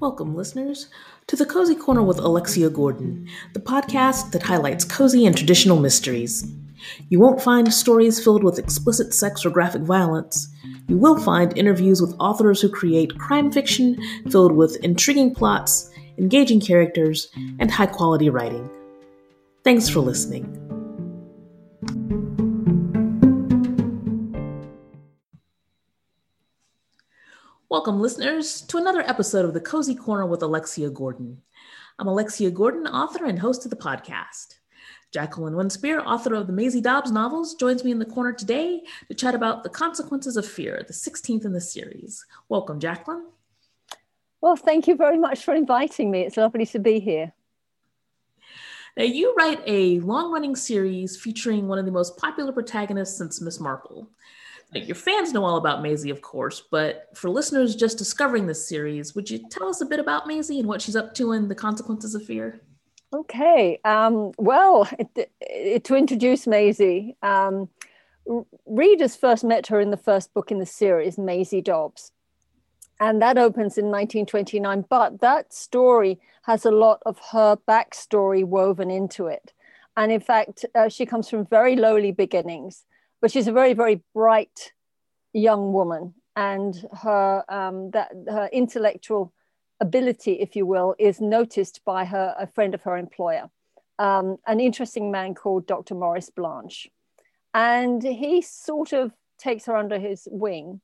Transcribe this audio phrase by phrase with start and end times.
[0.00, 0.88] Welcome, listeners,
[1.26, 6.50] to the Cozy Corner with Alexia Gordon, the podcast that highlights cozy and traditional mysteries.
[7.10, 10.48] You won't find stories filled with explicit sex or graphic violence.
[10.88, 13.98] You will find interviews with authors who create crime fiction
[14.30, 18.70] filled with intriguing plots, engaging characters, and high quality writing.
[19.64, 20.69] Thanks for listening.
[27.70, 31.40] Welcome, listeners, to another episode of the Cozy Corner with Alexia Gordon.
[32.00, 34.56] I'm Alexia Gordon, author and host of the podcast.
[35.12, 39.14] Jacqueline Winspear, author of the Maisie Dobbs novels, joins me in the corner today to
[39.14, 42.26] chat about The Consequences of Fear, the 16th in the series.
[42.48, 43.26] Welcome, Jacqueline.
[44.40, 46.22] Well, thank you very much for inviting me.
[46.22, 47.32] It's lovely to be here.
[48.96, 53.40] Now, you write a long running series featuring one of the most popular protagonists since
[53.40, 54.10] Miss Marple
[54.74, 58.68] like your fans know all about Maisie, of course, but for listeners just discovering this
[58.68, 61.48] series, would you tell us a bit about Maisie and what she's up to in
[61.48, 62.60] The Consequences of Fear?
[63.12, 63.80] Okay.
[63.84, 67.68] Um, well, it, it, to introduce Maisie, um,
[68.66, 72.12] readers first met her in the first book in the series, Maisie Dobbs.
[73.00, 74.84] And that opens in 1929.
[74.88, 79.52] But that story has a lot of her backstory woven into it.
[79.96, 82.84] And in fact, uh, she comes from very lowly beginnings
[83.20, 84.72] but she's a very very bright
[85.32, 89.32] young woman and her um, that her intellectual
[89.80, 93.50] ability if you will is noticed by her a friend of her employer
[93.98, 96.88] um, an interesting man called dr maurice blanche.
[97.52, 100.80] And he sort of takes her under his wing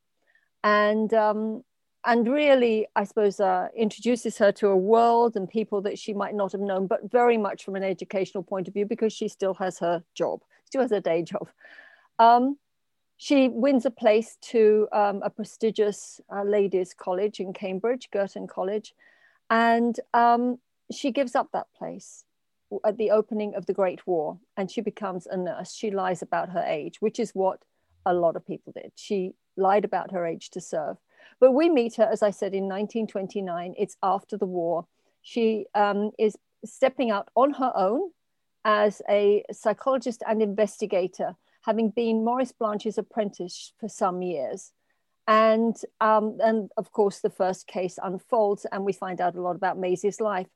[0.64, 1.62] and um,
[2.04, 6.34] and really i suppose uh, introduces her to a world and people that she might
[6.34, 9.54] not have known but very much from an educational point of view because she still
[9.54, 11.48] has her job still has her day job
[12.18, 12.58] um,
[13.16, 18.94] she wins a place to um, a prestigious uh, ladies' college in Cambridge, Girton College,
[19.48, 20.58] and um,
[20.92, 22.24] she gives up that place
[22.84, 25.74] at the opening of the Great War and she becomes a nurse.
[25.74, 27.60] She lies about her age, which is what
[28.04, 28.92] a lot of people did.
[28.96, 30.96] She lied about her age to serve.
[31.40, 33.74] But we meet her, as I said, in 1929.
[33.78, 34.86] It's after the war.
[35.22, 38.10] She um, is stepping out on her own
[38.64, 44.72] as a psychologist and investigator having been Maurice Blanche's apprentice for some years.
[45.26, 49.56] And, um, and of course, the first case unfolds, and we find out a lot
[49.56, 50.46] about Maisie's life.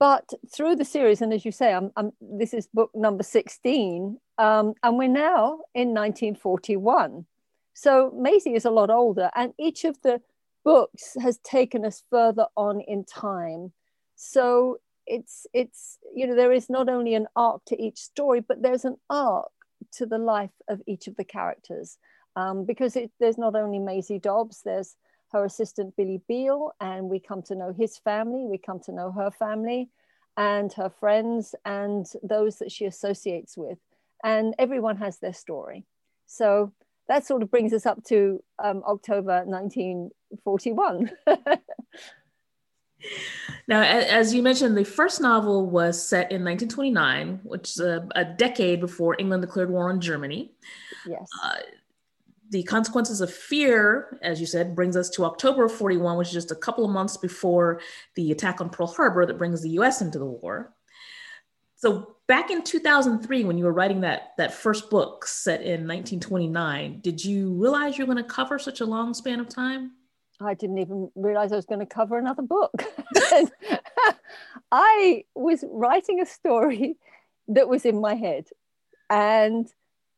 [0.00, 4.18] But through the series, and as you say, I'm, I'm, this is book number 16,
[4.38, 7.26] um, and we're now in 1941.
[7.74, 10.22] So Maisie is a lot older, and each of the
[10.64, 13.72] books has taken us further on in time.
[14.16, 18.62] So it's it's you know there is not only an arc to each story, but
[18.62, 19.50] there's an arc
[19.92, 21.98] to the life of each of the characters
[22.36, 24.96] um, because it, there's not only Maisie Dobbs, there's
[25.32, 29.12] her assistant Billy Beale, and we come to know his family, we come to know
[29.12, 29.90] her family
[30.36, 33.78] and her friends and those that she associates with.
[34.22, 35.84] And everyone has their story.
[36.26, 36.72] So
[37.08, 41.10] that sort of brings us up to um, October 1941.
[43.66, 48.24] Now, as you mentioned, the first novel was set in 1929, which is a, a
[48.24, 50.52] decade before England declared war on Germany.
[51.06, 51.28] Yes.
[51.42, 51.56] Uh,
[52.50, 56.34] the consequences of fear, as you said, brings us to October of 41, which is
[56.34, 57.80] just a couple of months before
[58.16, 60.74] the attack on Pearl Harbor that brings the US into the war.
[61.76, 67.00] So back in 2003, when you were writing that, that first book set in 1929,
[67.00, 69.92] did you realize you were going to cover such a long span of time?
[70.40, 72.72] I didn't even realize I was going to cover another book.
[74.72, 76.96] I was writing a story
[77.48, 78.48] that was in my head.
[79.08, 79.68] And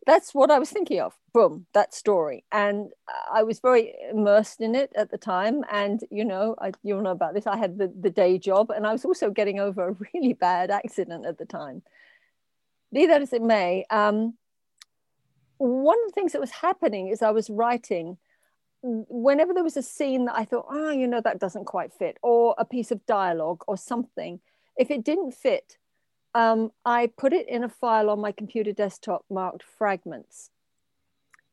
[0.07, 1.15] that's what I was thinking of.
[1.35, 2.45] Boom, that story.
[2.53, 2.91] And
[3.31, 5.63] I was very immersed in it at the time.
[5.71, 7.47] And, you know, I, you'll know about this.
[7.47, 10.71] I had the, the day job and I was also getting over a really bad
[10.71, 11.83] accident at the time.
[12.93, 14.35] Be that as it may, um,
[15.59, 18.17] one of the things that was happening is I was writing
[18.87, 22.19] whenever there was a scene that I thought, oh, you know, that doesn't quite fit,
[22.23, 24.41] or a piece of dialogue or something,
[24.77, 25.79] if it didn't fit,
[26.35, 30.51] um, I put it in a file on my computer desktop marked fragments.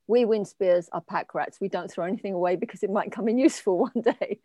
[0.08, 1.62] We Winspears are pack rats.
[1.62, 4.40] We don't throw anything away because it might come in useful one day.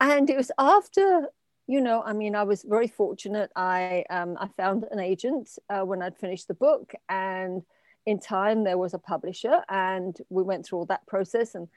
[0.00, 1.28] And it was after,
[1.66, 3.50] you know, I mean, I was very fortunate.
[3.54, 7.62] I um, I found an agent uh, when I'd finished the book, and
[8.06, 11.54] in time there was a publisher, and we went through all that process.
[11.54, 11.68] And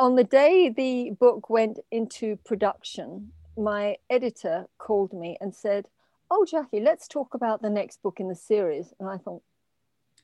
[0.00, 5.86] on the day the book went into production, my editor called me and said,
[6.30, 8.94] Oh, Jackie, let's talk about the next book in the series.
[8.98, 9.42] And I thought,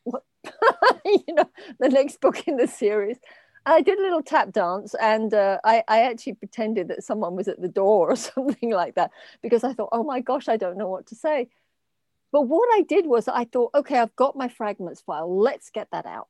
[0.04, 0.24] What?
[1.04, 3.18] you know, the next book in the series.
[3.66, 7.48] I did a little tap dance, and uh, I, I actually pretended that someone was
[7.48, 9.10] at the door or something like that
[9.42, 11.48] because I thought, oh my gosh, I don't know what to say.
[12.32, 15.38] But what I did was I thought, okay, I've got my fragments file.
[15.38, 16.28] Let's get that out.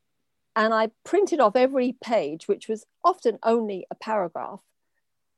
[0.57, 4.61] And I printed off every page, which was often only a paragraph.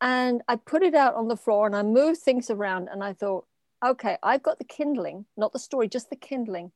[0.00, 2.88] And I put it out on the floor and I moved things around.
[2.88, 3.46] And I thought,
[3.84, 6.70] okay, I've got the kindling, not the story, just the kindling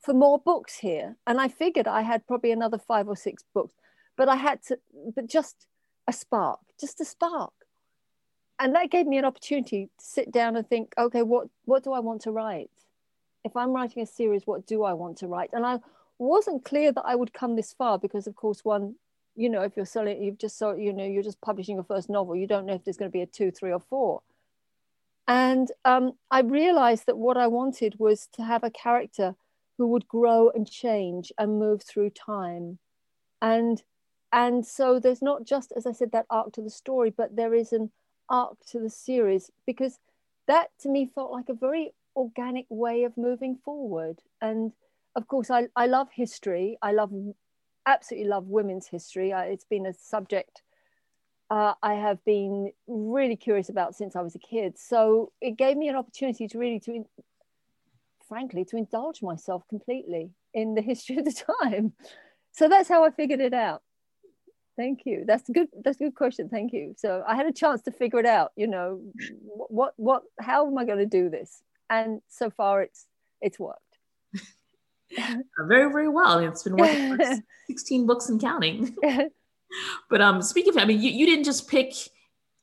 [0.00, 1.16] for more books here.
[1.26, 3.74] And I figured I had probably another five or six books
[4.20, 4.78] but I had to,
[5.16, 5.66] but just
[6.06, 7.54] a spark, just a spark.
[8.58, 11.94] And that gave me an opportunity to sit down and think, okay, what, what do
[11.94, 12.70] I want to write?
[13.44, 15.48] If I'm writing a series, what do I want to write?
[15.54, 15.78] And I
[16.20, 18.94] wasn't clear that I would come this far because, of course, one,
[19.36, 22.10] you know, if you're selling, you've just so, you know, you're just publishing your first
[22.10, 24.22] novel, you don't know if there's going to be a two, three, or four.
[25.26, 29.36] And um, I realized that what I wanted was to have a character
[29.78, 32.78] who would grow and change and move through time.
[33.40, 33.82] And
[34.32, 37.54] and so there's not just as i said that arc to the story but there
[37.54, 37.90] is an
[38.28, 39.98] arc to the series because
[40.46, 44.72] that to me felt like a very organic way of moving forward and
[45.16, 47.12] of course i, I love history i love
[47.86, 50.62] absolutely love women's history I, it's been a subject
[51.50, 55.76] uh, i have been really curious about since i was a kid so it gave
[55.76, 57.04] me an opportunity to really to
[58.28, 61.92] frankly to indulge myself completely in the history of the time
[62.52, 63.82] so that's how i figured it out
[64.80, 65.24] Thank you.
[65.26, 65.68] That's a good.
[65.84, 66.48] That's a good question.
[66.48, 66.94] Thank you.
[66.96, 68.52] So I had a chance to figure it out.
[68.56, 69.02] You know,
[69.42, 71.62] what, what, how am I going to do this?
[71.90, 73.06] And so far, it's
[73.42, 73.89] it's worked.
[75.66, 76.38] Very, very well.
[76.38, 78.96] I mean, it's been working for 16 books and counting.
[80.10, 81.94] but um, speaking of, I mean, you, you didn't just pick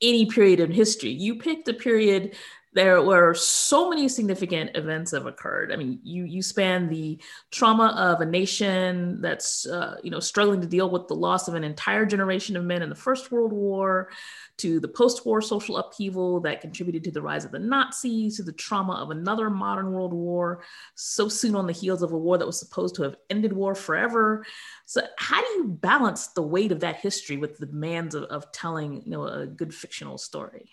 [0.02, 1.10] any period in history.
[1.10, 2.36] You picked a period
[2.74, 5.72] there were so many significant events have occurred.
[5.72, 7.20] I mean, you you span the
[7.50, 11.56] trauma of a nation that's uh, you know struggling to deal with the loss of
[11.56, 14.10] an entire generation of men in the First World War,
[14.58, 18.52] to the post-war social upheaval that contributed to the rise of the Nazis, to the
[18.52, 20.62] trauma of another modern world war,
[20.96, 23.76] so soon on the heels of a war that was supposed to have ended war
[23.76, 24.46] forever.
[24.86, 28.52] So, how do you balance the weight of that history with the demands of, of
[28.52, 30.70] telling you know a good fictional story?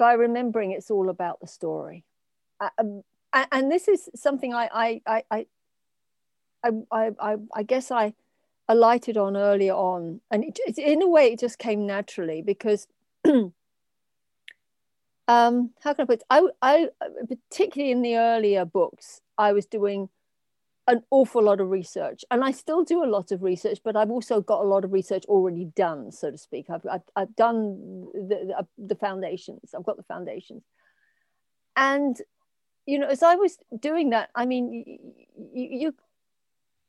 [0.00, 2.04] By remembering it's all about the story.
[2.58, 3.02] Uh, um,
[3.52, 5.46] and this is something I, I, I,
[6.90, 8.14] I, I, I, guess I
[8.66, 10.22] alighted on earlier on.
[10.30, 12.88] And it, in a way, it just came naturally because
[13.26, 13.52] um,
[15.28, 16.24] how can I put it?
[16.30, 16.88] I, I
[17.28, 20.08] particularly in the earlier books, I was doing
[20.90, 24.10] an awful lot of research and i still do a lot of research but i've
[24.10, 26.66] also got a lot of research already done so to speak.
[26.68, 29.74] I've, I've, I've done the, the, the foundations.
[29.74, 30.62] I've got the foundations.
[31.76, 32.16] And
[32.86, 35.94] you know as i was doing that i mean you, you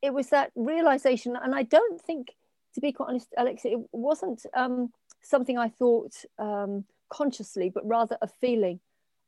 [0.01, 2.30] it was that realization and i don't think
[2.74, 4.89] to be quite honest alex it wasn't um,
[5.21, 8.80] something i thought um, consciously but rather a feeling.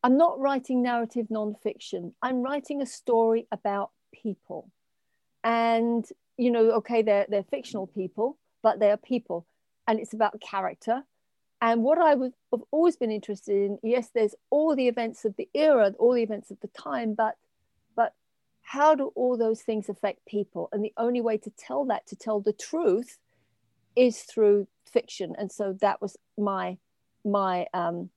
[0.05, 2.13] I'm not writing narrative nonfiction.
[2.21, 4.71] I'm writing a story about people.
[5.43, 6.05] And,
[6.37, 9.45] you know, okay, they're, they're fictional people, but they are people.
[9.87, 11.03] And it's about character.
[11.61, 15.35] And what I was, have always been interested in, yes, there's all the events of
[15.37, 17.35] the era, all the events of the time, but
[17.95, 18.13] but
[18.61, 20.67] how do all those things affect people?
[20.73, 23.17] And the only way to tell that, to tell the truth,
[23.95, 25.35] is through fiction.
[25.37, 26.77] And so that was my
[27.23, 28.09] my um,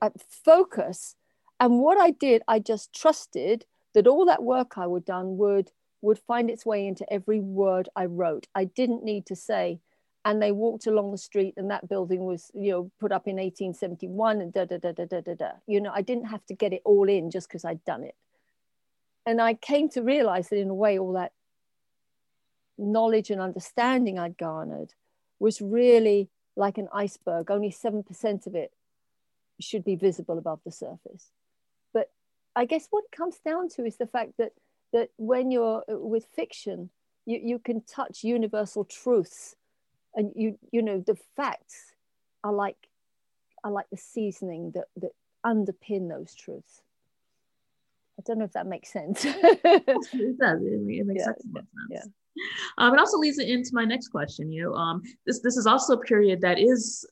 [0.00, 0.10] uh,
[0.44, 1.14] focus.
[1.60, 5.72] And what I did, I just trusted that all that work I would done would
[6.02, 8.46] would find its way into every word I wrote.
[8.54, 9.80] I didn't need to say,
[10.22, 13.36] and they walked along the street and that building was, you know, put up in
[13.36, 15.50] 1871 and da da da da da da da.
[15.66, 18.14] You know, I didn't have to get it all in just because I'd done it.
[19.24, 21.32] And I came to realize that in a way, all that
[22.76, 24.92] knowledge and understanding I'd garnered
[25.38, 27.50] was really like an iceberg.
[27.50, 28.72] Only 7% of it
[29.58, 31.30] should be visible above the surface.
[32.56, 34.52] I guess what it comes down to is the fact that
[34.92, 36.90] that when you're uh, with fiction,
[37.26, 39.54] you, you can touch universal truths,
[40.14, 41.92] and you you know the facts
[42.42, 42.88] are like
[43.62, 45.12] are like the seasoning that that
[45.44, 46.82] underpin those truths.
[48.18, 49.24] I don't know if that makes sense.
[49.26, 50.62] it does.
[50.62, 51.44] It, makes yeah, sense.
[51.90, 52.02] Yeah.
[52.78, 54.50] Um, it also leads into my next question.
[54.50, 57.06] You know, um, this this is also a period that is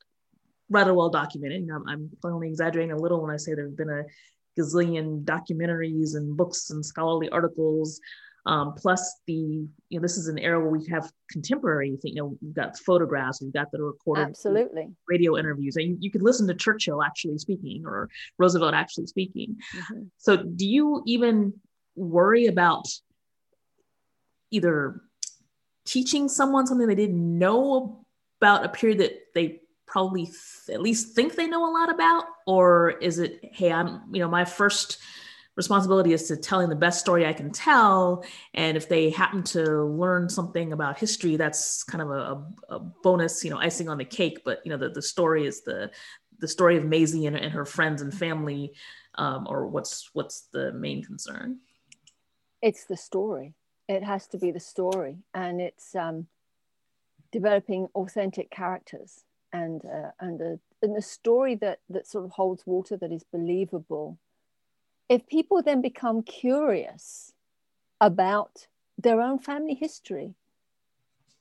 [0.71, 1.69] rather well documented.
[1.71, 4.05] I'm, I'm only exaggerating a little when I say there have been a
[4.59, 8.01] gazillion documentaries and books and scholarly articles.
[8.47, 12.37] Um, plus the, you know, this is an era where we have contemporary, you know,
[12.43, 16.47] we've got photographs, we've got the recorded absolutely radio interviews, and you, you could listen
[16.49, 19.57] to Churchill actually speaking or Roosevelt actually speaking.
[19.75, 20.03] Mm-hmm.
[20.19, 21.55] So, do you even
[21.97, 22.87] worry about
[24.51, 25.01] either
[25.87, 28.05] teaching someone something they didn't know
[28.41, 32.25] about a period that they probably th- at least think they know a lot about
[32.47, 34.99] or is it hey i'm you know my first
[35.57, 38.25] responsibility is to telling the best story i can tell
[38.55, 43.45] and if they happen to learn something about history that's kind of a, a bonus
[43.45, 44.41] you know icing on the cake.
[44.45, 45.91] But you know the, the story is the
[46.39, 48.73] the story of Maisie and, and her friends and family
[49.17, 51.59] um, or what's what's the main concern?
[52.63, 53.55] It's the story.
[53.89, 55.19] It has to be the story.
[55.35, 56.27] And it's um,
[57.31, 59.25] developing authentic characters
[59.55, 63.25] and uh, and a and a story that that sort of holds water that is
[63.33, 64.19] believable.
[65.09, 67.33] If people then become curious
[68.01, 68.67] about
[68.99, 70.35] their own family history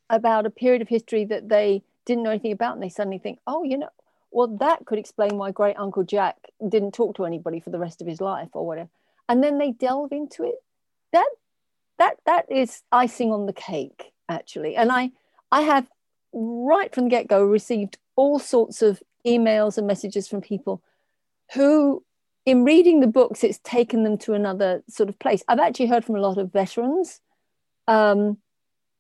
[0.10, 3.40] about a period of history that they didn't know anything about and they suddenly think
[3.48, 3.90] oh you know
[4.32, 8.02] well that could explain why great uncle jack didn't talk to anybody for the rest
[8.02, 8.90] of his life or whatever.
[9.30, 10.62] And then they delve into it.
[11.12, 11.30] That
[11.98, 14.76] that that is icing on the cake actually.
[14.76, 15.12] And i
[15.52, 15.90] i have
[16.34, 20.82] right from the get-go received all sorts of emails and messages from people
[21.54, 22.04] who
[22.46, 25.44] in reading the books it's taken them to another sort of place.
[25.48, 27.22] I've actually heard from a lot of veterans
[27.88, 28.38] um,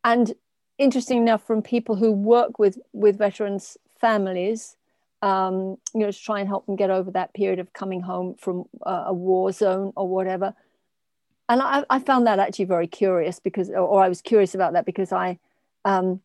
[0.04, 0.34] and
[0.78, 4.76] interesting enough from people who work with with veterans families
[5.22, 8.36] um, you know to try and help them get over that period of coming home
[8.36, 10.54] from a, a war zone or whatever.
[11.50, 14.86] And I, I, found that actually very curious because or i was curious about that
[14.86, 15.38] because i
[15.86, 16.22] um,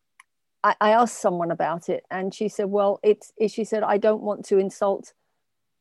[0.63, 4.21] I, I, asked someone about it and she said, well, it's, she said, I don't
[4.21, 5.13] want to insult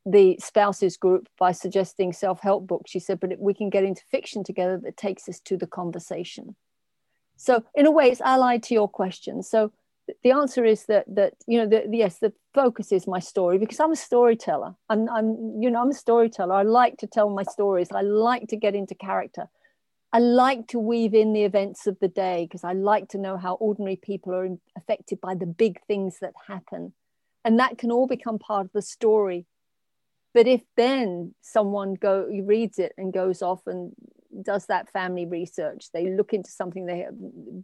[0.07, 2.91] the spouses group by suggesting self-help books.
[2.91, 6.57] She said, but we can get into fiction together that takes us to the conversation.
[7.37, 9.43] So in a way, it's allied to your question.
[9.43, 9.73] So
[10.23, 13.79] the answer is that that you know the, yes the focus is my story because
[13.81, 17.43] i'm a storyteller I'm, I'm you know i'm a storyteller i like to tell my
[17.43, 19.49] stories i like to get into character
[20.13, 23.37] I like to weave in the events of the day because I like to know
[23.37, 26.95] how ordinary people are affected by the big things that happen.
[27.45, 29.47] And that can all become part of the story.
[30.33, 33.93] But if then someone go reads it and goes off and
[34.43, 37.15] does that family research, they look into something they have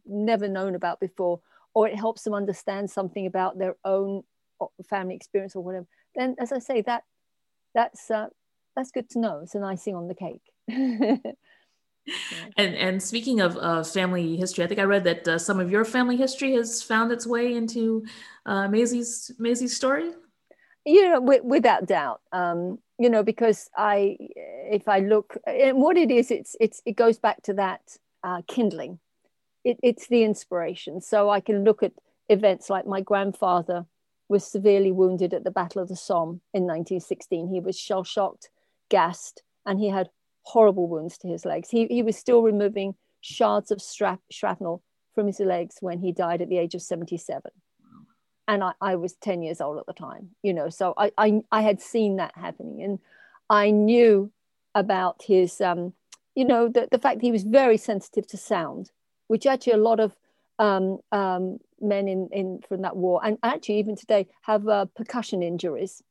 [0.07, 1.41] never known about before,
[1.75, 4.23] or it helps them understand something about their own
[4.89, 7.05] family experience or whatever, then as I say, that
[7.75, 8.29] that's uh,
[8.77, 9.41] that's good to know.
[9.43, 10.43] It's an icing on the cake.
[12.56, 15.70] And and speaking of uh, family history, I think I read that uh, some of
[15.70, 18.04] your family history has found its way into
[18.46, 20.12] uh, Maisie's Maisie's story.
[20.84, 22.20] You know, w- without doubt.
[22.32, 24.16] Um, you know, because I,
[24.70, 27.80] if I look, and what it is, it's it's it goes back to that
[28.23, 28.99] uh, kindling.
[29.64, 31.00] It, it's the inspiration.
[31.00, 31.92] So I can look at
[32.28, 33.87] events like my grandfather
[34.28, 37.49] was severely wounded at the Battle of the Somme in 1916.
[37.49, 38.50] He was shell shocked,
[38.90, 40.11] gassed, and he had
[40.45, 41.71] horrible wounds to his legs.
[41.71, 44.83] He, he was still removing shards of strap, shrapnel
[45.15, 47.51] from his legs when he died at the age of 77.
[48.47, 51.43] And I, I was 10 years old at the time, you know, so I, I,
[51.51, 52.83] I had seen that happening.
[52.83, 52.99] And
[53.49, 54.31] I knew
[54.75, 55.95] about his, um,
[56.35, 58.91] you know, the, the fact he was very sensitive to sound,
[59.29, 60.15] which actually a lot of
[60.59, 65.43] um, um, men in, in from that war, and actually even today, have uh, percussion
[65.43, 66.03] injuries,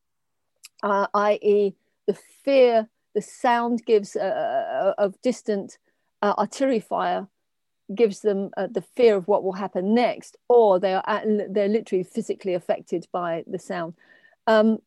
[0.81, 1.75] uh, i.e.,
[2.07, 5.77] the fear the sound gives uh, uh, of distant
[6.21, 7.27] uh, artillery fire
[7.93, 11.67] gives them uh, the fear of what will happen next, or they are at, they're
[11.67, 13.93] literally physically affected by the sound.
[14.47, 14.79] Um,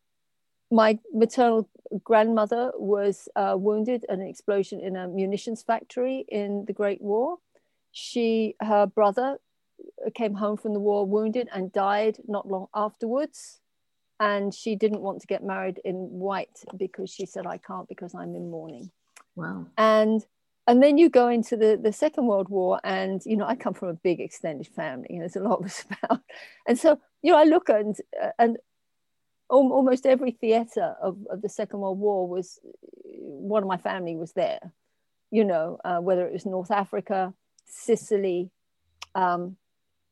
[0.71, 1.69] my maternal
[2.03, 7.37] grandmother was uh, wounded in an explosion in a munitions factory in the Great War.
[7.91, 9.37] She, her brother,
[10.15, 13.61] came home from the war wounded and died not long afterwards
[14.19, 18.13] and she didn't want to get married in white because she said i can't because
[18.15, 18.91] i'm in mourning.
[19.35, 19.67] Wow.
[19.77, 20.25] And
[20.65, 23.73] and then you go into the the second world war and you know i come
[23.73, 25.61] from a big extended family and there's a lot
[26.03, 26.21] about.
[26.67, 27.95] And so you know i look and
[28.39, 28.57] and
[29.49, 32.59] almost every theater of, of the second world war was
[33.03, 34.59] one of my family was there
[35.31, 37.33] you know uh, whether it was north africa
[37.65, 38.49] sicily
[39.15, 39.55] um,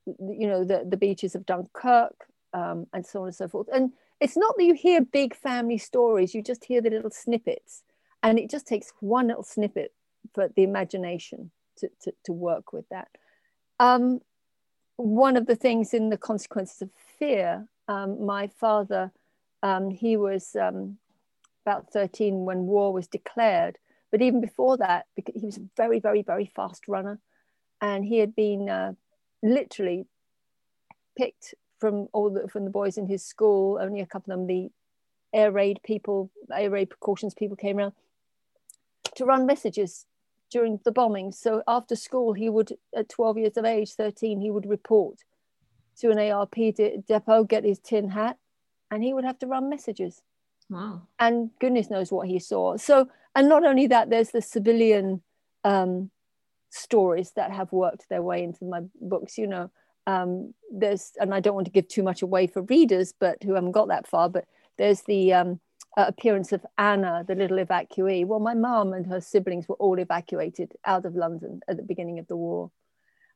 [0.05, 2.15] you know the, the beaches of dunkirk
[2.55, 3.67] um, and so on and so forth.
[3.71, 7.83] And it's not that you hear big family stories, you just hear the little snippets.
[8.24, 9.93] And it just takes one little snippet
[10.33, 13.09] for the imagination to, to, to work with that.
[13.79, 14.21] Um,
[14.95, 19.12] one of the things in the consequences of fear, um, my father,
[19.62, 20.97] um, he was um,
[21.65, 23.77] about 13 when war was declared.
[24.12, 27.19] But even before that, because he was a very, very, very fast runner.
[27.81, 28.93] And he had been uh,
[29.43, 30.05] literally
[31.17, 31.53] picked
[31.86, 33.77] from all the from the boys in his school.
[33.80, 34.70] Only a couple of them, the
[35.34, 37.94] air raid people, air raid precautions people came around
[39.15, 40.06] to run messages
[40.50, 41.36] during the bombings.
[41.36, 45.20] So after school, he would, at 12 years of age, 13, he would report
[46.00, 48.38] to an ARP de- depot, get his tin hat,
[48.89, 50.22] and he would have to run messages.
[50.70, 51.04] Wow.
[51.20, 52.77] And goodness knows what he saw.
[52.77, 55.22] So, and not only that, there's the civilian
[55.63, 56.12] um,
[56.70, 59.72] stories that have worked their way into my books, you know.
[60.07, 63.53] Um, there's, and I don't want to give too much away for readers, but who
[63.53, 64.45] haven't got that far, but
[64.77, 65.59] there's the um,
[65.97, 68.25] uh, appearance of Anna, the little evacuee.
[68.25, 72.19] Well, my mom and her siblings were all evacuated out of London at the beginning
[72.19, 72.71] of the war.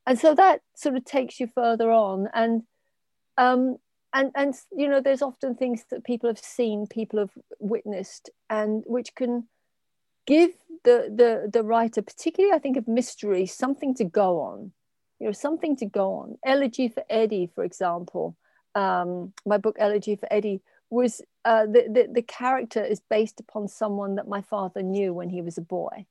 [0.05, 2.27] And so that sort of takes you further on.
[2.33, 2.63] And,
[3.37, 3.77] um,
[4.13, 8.83] and, and, you know, there's often things that people have seen, people have witnessed, and
[8.87, 9.47] which can
[10.25, 10.51] give
[10.83, 14.71] the, the, the writer, particularly I think of mystery, something to go on,
[15.19, 16.37] you know, something to go on.
[16.45, 18.35] Elegy for Eddie, for example,
[18.75, 23.67] um, my book Elegy for Eddie was uh, the, the, the character is based upon
[23.67, 26.05] someone that my father knew when he was a boy.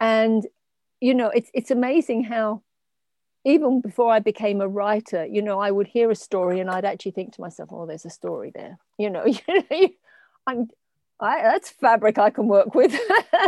[0.00, 0.46] And,
[1.00, 2.62] you know, it's, it's amazing how
[3.44, 6.84] even before I became a writer, you know, I would hear a story and I'd
[6.84, 8.78] actually think to myself, oh, there's a story there.
[8.98, 9.24] You know,
[10.46, 10.68] I'm,
[11.20, 12.98] I, that's fabric I can work with.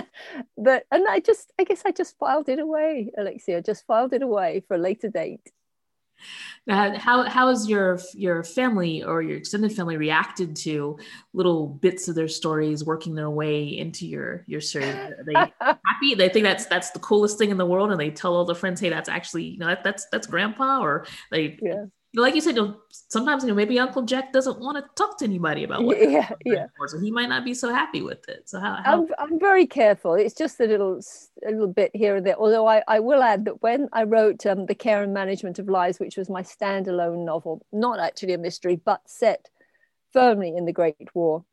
[0.56, 4.22] but, and I just, I guess I just filed it away, Alexia, just filed it
[4.22, 5.50] away for a later date.
[6.70, 10.96] Uh, how how has your your family or your extended family reacted to
[11.32, 14.94] little bits of their stories working their way into your your series?
[14.94, 16.14] Are they happy?
[16.14, 18.54] They think that's that's the coolest thing in the world, and they tell all their
[18.54, 22.42] friends, "Hey, that's actually you know that, that's that's Grandpa," or they yeah like you
[22.42, 25.64] said, you know, sometimes you know maybe Uncle Jack doesn't want to talk to anybody
[25.64, 26.66] about what yeah, yeah.
[26.86, 28.48] so he might not be so happy with it.
[28.48, 29.02] So how, how...
[29.02, 30.14] I'm, I'm very careful.
[30.14, 31.00] It's just a little
[31.46, 32.36] a little bit here and there.
[32.36, 35.68] Although I, I will add that when I wrote um, the Care and Management of
[35.68, 39.48] Lies, which was my standalone novel, not actually a mystery, but set
[40.12, 41.46] firmly in the Great War,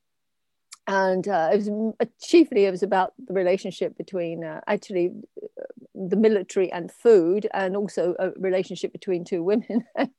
[0.87, 5.11] and uh, it was uh, chiefly it was about the relationship between uh, actually
[5.41, 5.63] uh,
[5.95, 9.85] the military and food, and also a relationship between two women.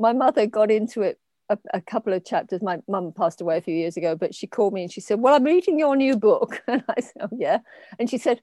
[0.00, 1.20] my mother got into it
[1.50, 2.62] a, a, couple of chapters.
[2.62, 5.20] My mum passed away a few years ago, but she called me and she said,
[5.20, 6.62] Well, I'm reading your new book.
[6.68, 7.58] And I said, Oh, yeah.
[7.98, 8.40] And she said,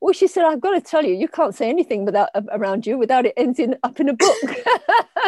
[0.00, 2.96] Well, she said, I've got to tell you, you can't say anything without around you
[2.96, 4.56] without it ending up in a book.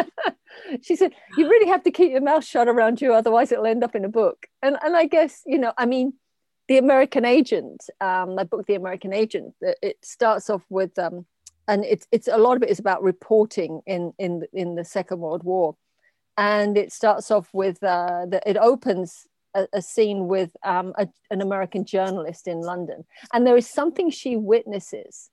[0.81, 3.83] she said, You really have to keep your mouth shut around you, otherwise it'll end
[3.83, 4.47] up in a book.
[4.63, 6.13] And and I guess, you know, I mean,
[6.67, 11.25] the American Agent, um, my book, The American Agent, it starts off with um,
[11.71, 15.19] and it's it's a lot of it is about reporting in in in the Second
[15.19, 15.77] World War,
[16.37, 21.07] and it starts off with uh, the, it opens a, a scene with um, a,
[21.29, 25.29] an American journalist in London, and there is something she witnesses,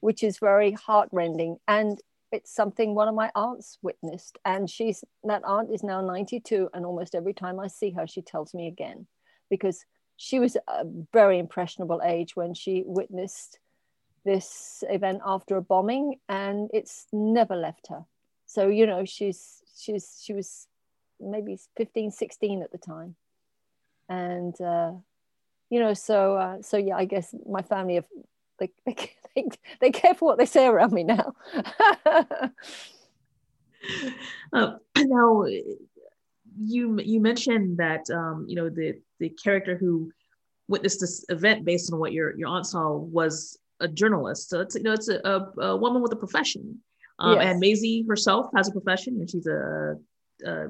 [0.00, 1.98] which is very heartrending, and
[2.32, 6.70] it's something one of my aunts witnessed, and she's that aunt is now ninety two,
[6.72, 9.06] and almost every time I see her, she tells me again,
[9.50, 9.84] because
[10.16, 13.58] she was a very impressionable age when she witnessed
[14.24, 18.04] this event after a bombing and it's never left her.
[18.46, 20.66] So you know she's she's she was
[21.20, 23.16] maybe 15 16 at the time.
[24.08, 24.92] And uh
[25.70, 28.06] you know so uh so yeah i guess my family have
[28.58, 28.70] they
[29.34, 29.44] they,
[29.80, 31.34] they care for what they say around me now.
[34.54, 35.44] Uh, now
[36.58, 40.10] you you mentioned that um you know the the character who
[40.68, 44.48] witnessed this event based on what your your aunt saw was a journalist.
[44.48, 46.80] So it's you know it's a, a, a woman with a profession.
[47.18, 47.46] Um, yes.
[47.46, 49.96] And Maisie herself has a profession, and she's a,
[50.44, 50.66] a,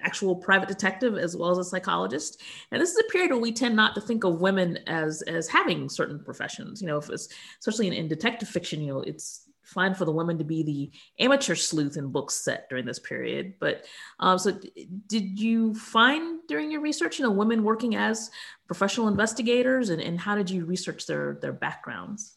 [0.00, 2.40] actual private detective as well as a psychologist.
[2.70, 5.48] And this is a period where we tend not to think of women as as
[5.48, 6.80] having certain professions.
[6.80, 7.28] You know, if it's,
[7.60, 10.90] especially in, in detective fiction, you know, it's fine for the women to be the
[11.22, 13.54] amateur sleuth in books set during this period.
[13.60, 13.84] But
[14.18, 14.58] um, so,
[15.06, 18.30] did you find during your research, you know, women working as
[18.66, 22.36] professional investigators, and, and how did you research their their backgrounds?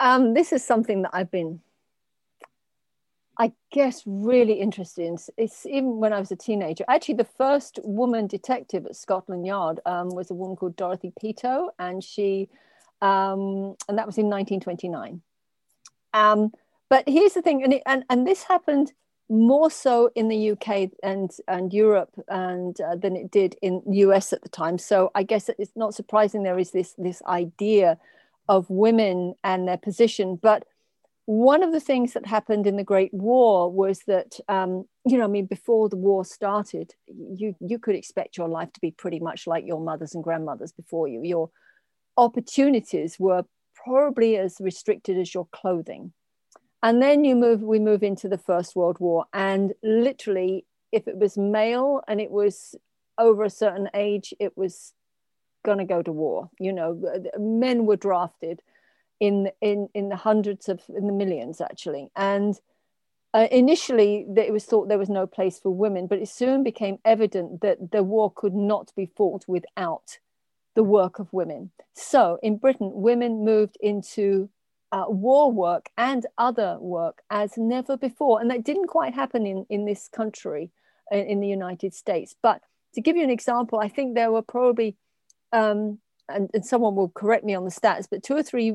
[0.00, 1.60] Um, this is something that I've been,
[3.38, 5.16] I guess, really interested in.
[5.36, 6.84] It's even when I was a teenager.
[6.88, 11.70] Actually, the first woman detective at Scotland Yard um, was a woman called Dorothy Peto,
[11.78, 12.48] and she,
[13.00, 15.22] um, and that was in 1929.
[16.14, 16.52] Um,
[16.92, 18.92] but here's the thing, and, it, and and this happened
[19.30, 24.34] more so in the UK and and Europe and uh, than it did in US
[24.34, 24.76] at the time.
[24.76, 27.96] So I guess it's not surprising there is this this idea
[28.46, 30.36] of women and their position.
[30.36, 30.66] But
[31.24, 35.24] one of the things that happened in the Great War was that um, you know
[35.24, 39.18] I mean before the war started, you you could expect your life to be pretty
[39.18, 41.22] much like your mothers and grandmothers before you.
[41.22, 41.48] Your
[42.18, 43.44] opportunities were
[43.82, 46.12] probably as restricted as your clothing
[46.82, 49.26] and then you move we move into the first world war.
[49.32, 52.74] And literally if it was male and it was
[53.18, 54.92] over a certain age it was
[55.64, 56.50] going to go to war.
[56.58, 57.00] You know
[57.38, 58.62] men were drafted
[59.20, 62.10] in in in the hundreds of in the millions actually.
[62.16, 62.58] And
[63.34, 66.98] uh, initially it was thought there was no place for women but it soon became
[67.04, 70.18] evident that the war could not be fought without
[70.74, 71.70] the work of women.
[71.94, 74.50] So in britain women moved into
[74.92, 79.66] uh, war work and other work as never before and that didn't quite happen in
[79.68, 80.70] in this country
[81.10, 82.60] in, in the united states but
[82.94, 84.96] to give you an example i think there were probably
[85.52, 88.72] um, and, and, someone will correct me on the stats, but two or three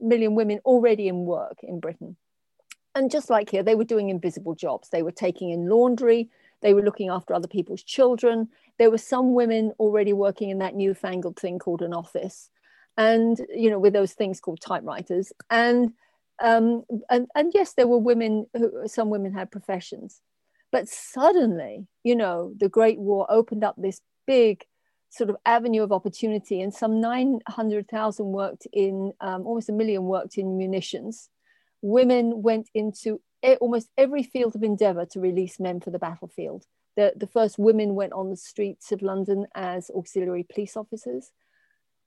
[0.00, 2.16] million women already in work in Britain.
[2.94, 4.88] And just like here, they were doing invisible jobs.
[4.88, 6.28] They were taking in laundry,
[6.62, 8.48] they were looking after other people's children.
[8.78, 12.50] There were some women already working in that newfangled thing called an office,
[12.96, 15.32] and you know, with those things called typewriters.
[15.50, 15.92] And
[16.42, 20.20] um, and, and yes, there were women who some women had professions,
[20.70, 24.64] but suddenly, you know, the Great War opened up this big
[25.08, 30.36] sort of avenue of opportunity, and some 900,000 worked in, um, almost a million worked
[30.36, 31.30] in munitions.
[31.80, 33.20] Women went into
[33.60, 36.64] almost every field of endeavor to release men for the battlefield.
[36.96, 41.30] The, the first women went on the streets of London as auxiliary police officers.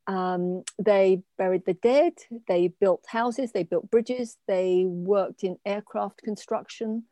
[0.10, 2.14] Um, they buried the dead,
[2.48, 7.04] they built houses, they built bridges, they worked in aircraft construction.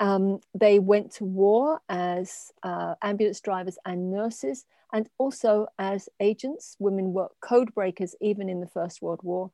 [0.00, 6.74] Um, they went to war as uh, ambulance drivers and nurses, and also as agents.
[6.78, 9.50] Women were code breakers even in the First World War.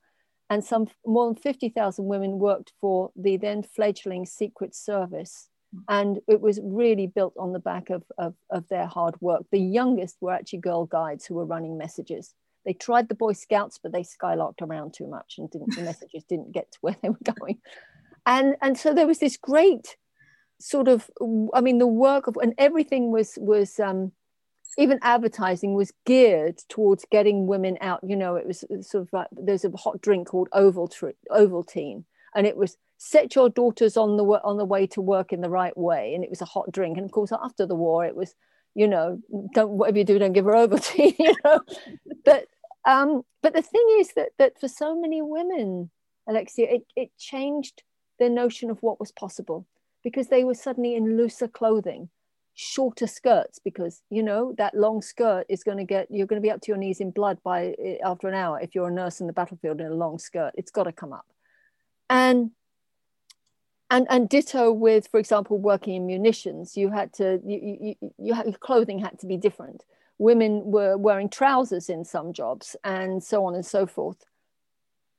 [0.49, 5.49] And some more than 50,000 women worked for the then fledgling Secret Service.
[5.89, 9.43] And it was really built on the back of, of, of their hard work.
[9.51, 12.33] The youngest were actually girl guides who were running messages.
[12.65, 16.25] They tried the Boy Scouts, but they skylarked around too much and didn't, the messages
[16.25, 17.59] didn't get to where they were going.
[18.27, 19.97] And, and so there was this great
[20.61, 21.11] sort of
[21.53, 24.13] i mean the work of and everything was was um
[24.79, 28.01] even advertising was geared towards getting women out.
[28.03, 30.91] You know it was sort of like there's a hot drink called oval
[31.31, 35.41] ovaltine and it was set your daughters on the on the way to work in
[35.41, 36.97] the right way and it was a hot drink.
[36.97, 38.35] And of course after the war it was
[38.75, 39.21] you know
[39.55, 41.61] don't whatever you do don't give her ovaltine you know.
[42.25, 42.47] But
[42.85, 45.91] um but the thing is that that for so many women
[46.29, 47.83] alexia it, it changed
[48.19, 49.67] their notion of what was possible
[50.03, 52.09] because they were suddenly in looser clothing
[52.55, 56.47] shorter skirts because you know that long skirt is going to get you're going to
[56.47, 58.93] be up to your knees in blood by eh, after an hour if you're a
[58.93, 60.53] nurse in the battlefield in a long skirt.
[60.55, 61.27] It's got to come up.
[62.09, 62.53] And
[63.91, 66.77] and and ditto with for example working in munitions.
[66.77, 69.83] You had to you you, you your clothing had to be different
[70.19, 74.25] women were wearing trousers in some jobs and so on and so forth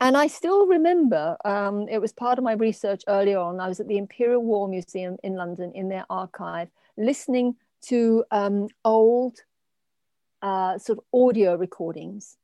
[0.01, 3.59] and I still remember um, it was part of my research earlier on.
[3.59, 8.67] I was at the Imperial War Museum in London in their archive, listening to um,
[8.83, 9.39] old
[10.41, 12.37] uh, sort of audio recordings.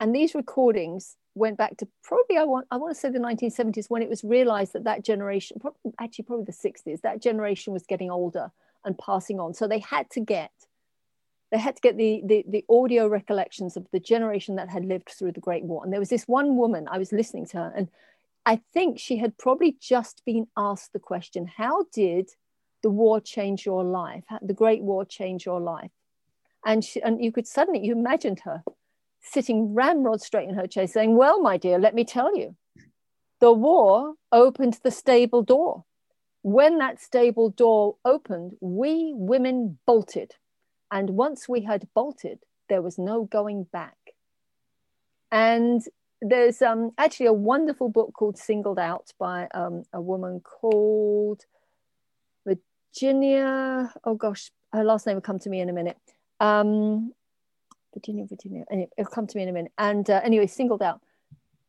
[0.00, 3.88] And these recordings went back to probably, I want, I want to say the 1970s
[3.88, 7.84] when it was realized that that generation, probably, actually probably the 60s, that generation was
[7.86, 8.50] getting older
[8.84, 9.54] and passing on.
[9.54, 10.50] So they had to get
[11.50, 15.10] they had to get the, the, the audio recollections of the generation that had lived
[15.10, 15.84] through the Great War.
[15.84, 17.88] And there was this one woman, I was listening to her, and
[18.44, 22.30] I think she had probably just been asked the question How did
[22.82, 24.24] the war change your life?
[24.26, 25.90] How, the Great War change your life?
[26.64, 28.64] And, she, and you could suddenly, you imagined her
[29.20, 32.56] sitting ramrod straight in her chair saying, Well, my dear, let me tell you,
[33.40, 35.84] the war opened the stable door.
[36.42, 40.34] When that stable door opened, we women bolted
[40.90, 43.96] and once we had bolted, there was no going back.
[45.30, 45.82] And
[46.22, 51.44] there's um, actually a wonderful book called Singled Out by um, a woman called
[52.46, 53.92] Virginia.
[54.04, 55.98] Oh gosh, her last name will come to me in a minute.
[56.40, 57.12] Um,
[57.92, 58.64] Virginia, Virginia.
[58.70, 59.72] Anyway, it'll come to me in a minute.
[59.78, 61.00] And uh, anyway, Singled Out.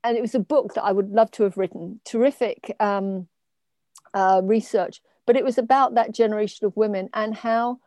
[0.04, 2.00] And it was a book that I would love to have written.
[2.06, 3.28] Terrific um,
[4.14, 5.02] uh, research.
[5.26, 7.80] But it was about that generation of women and how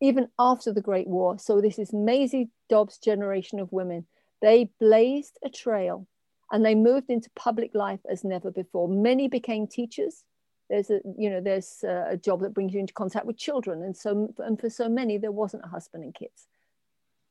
[0.00, 1.38] even after the Great War.
[1.38, 4.06] So this is Maisie Dobbs' generation of women.
[4.42, 6.06] They blazed a trail
[6.52, 8.88] and they moved into public life as never before.
[8.88, 10.24] Many became teachers.
[10.68, 13.82] There's a, you know, there's a job that brings you into contact with children.
[13.82, 16.46] And so, and for so many, there wasn't a husband and kids.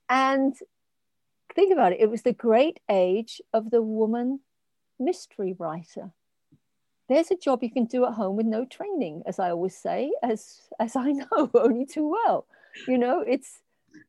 [0.10, 0.56] And
[1.56, 4.40] think about it, it was the great age of the woman
[5.00, 6.12] mystery writer
[7.14, 10.12] there's a job you can do at home with no training as i always say
[10.24, 12.46] as as i know only too well.
[12.88, 13.62] You know it's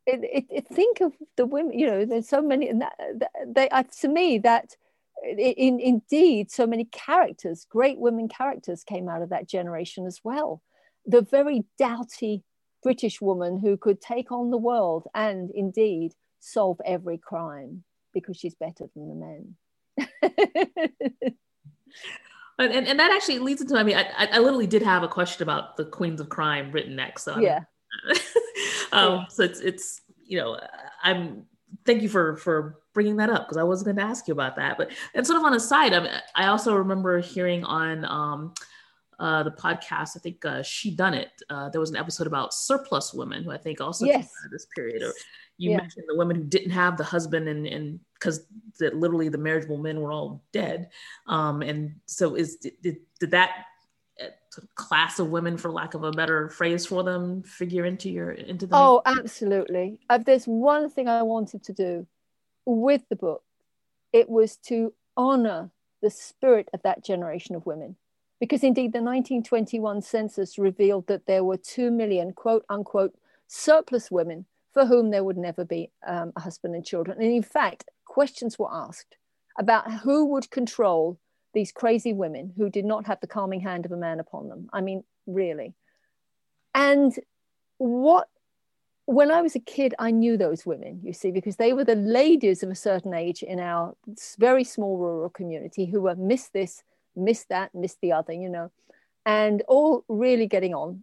[0.07, 2.95] it, it, it think of the women you know there's so many and that,
[3.47, 4.77] they uh, to me that
[5.37, 10.63] in, indeed so many characters great women characters came out of that generation as well.
[11.07, 12.43] The very doughty
[12.83, 18.55] british woman who could take on the world and indeed solve every crime because she's
[18.55, 19.57] better than the men
[22.59, 25.09] and, and, and that actually leads into, I mean, I, I literally did have a
[25.09, 27.25] question about the Queens of Crime written next.
[27.25, 27.61] So yeah.
[28.93, 29.25] um, yeah.
[29.29, 30.59] So it's, it's, you know,
[31.03, 31.45] I'm,
[31.85, 34.57] thank you for, for bringing that up because I wasn't going to ask you about
[34.57, 34.79] that.
[34.79, 38.55] But, and sort of on a side, I, mean, I also remember hearing on, um,
[39.19, 40.17] uh, the podcast.
[40.17, 41.29] I think uh, Shedunnit.
[41.49, 44.29] Uh, there was an episode about surplus women who I think also yes.
[44.51, 45.03] this period.
[45.03, 45.13] Or
[45.57, 45.77] you yeah.
[45.79, 48.47] mentioned the women who didn't have the husband and and because
[48.79, 50.89] that literally the marriageable men were all dead.
[51.27, 53.67] Um, and so is did, did that
[54.21, 54.29] uh,
[54.75, 58.67] class of women, for lack of a better phrase for them, figure into your into
[58.67, 58.75] the?
[58.75, 60.01] Oh, absolutely.
[60.11, 62.07] If there's one thing I wanted to do
[62.65, 63.43] with the book,
[64.13, 67.97] it was to honor the spirit of that generation of women
[68.41, 73.15] because indeed the 1921 census revealed that there were 2 million quote unquote
[73.47, 77.17] surplus women for whom there would never be um, a husband and children.
[77.21, 79.17] And in fact, questions were asked
[79.59, 81.19] about who would control
[81.53, 84.69] these crazy women who did not have the calming hand of a man upon them.
[84.73, 85.75] I mean, really.
[86.75, 87.13] And
[87.79, 88.29] what,
[89.07, 91.97] when I was a kid, I knew those women, you see, because they were the
[91.97, 93.97] ladies of a certain age in our
[94.39, 96.85] very small rural community who were miss this,
[97.17, 98.71] miss that, miss the other, you know,
[99.27, 101.03] and all really getting on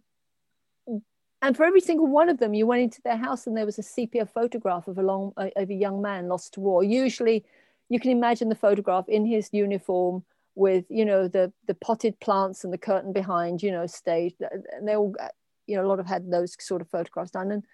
[1.42, 3.78] and for every single one of them, you went into their house and there was
[3.78, 6.84] a sepia photograph of a long of a young man lost to war.
[6.84, 7.44] Usually,
[7.88, 10.24] you can imagine the photograph in his uniform
[10.54, 14.34] with you know the the potted plants and the curtain behind, you know, stage.
[14.40, 15.28] And they all, uh,
[15.66, 17.50] you know, a lot of had those sort of photographs done.
[17.50, 17.64] And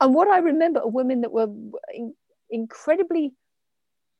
[0.00, 1.48] and what I remember are women that were
[1.92, 2.14] in,
[2.48, 3.34] incredibly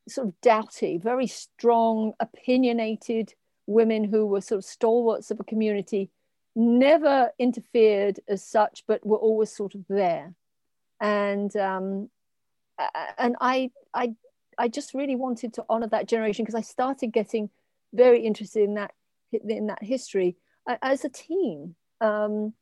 [0.09, 3.33] sort of doughty, very strong, opinionated
[3.67, 6.11] women who were sort of stalwarts of a community
[6.57, 10.35] never interfered as such, but were always sort of there.
[11.01, 12.11] And um,
[13.19, 14.15] and I I
[14.59, 17.51] I just really wanted to honor that generation because I started getting
[17.93, 18.93] very interested in that
[19.33, 20.37] in that history
[20.83, 21.75] as a teen.
[22.01, 22.55] Um,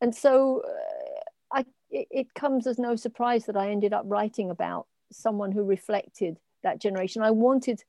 [0.00, 4.50] and so uh, I it, it comes as no surprise that I ended up writing
[4.50, 7.22] about someone who reflected that generation.
[7.22, 7.82] I wanted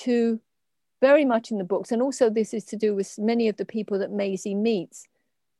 [0.00, 0.40] to
[1.00, 1.92] very much in the books.
[1.92, 5.06] And also, this is to do with many of the people that Maisie meets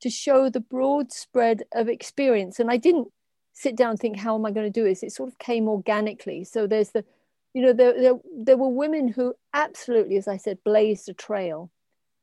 [0.00, 2.60] to show the broad spread of experience.
[2.60, 3.08] And I didn't
[3.52, 5.02] sit down and think, how am I going to do this?
[5.02, 6.44] It sort of came organically.
[6.44, 7.04] So there's the,
[7.54, 11.70] you know, there, there, there were women who absolutely, as I said, blazed a trail.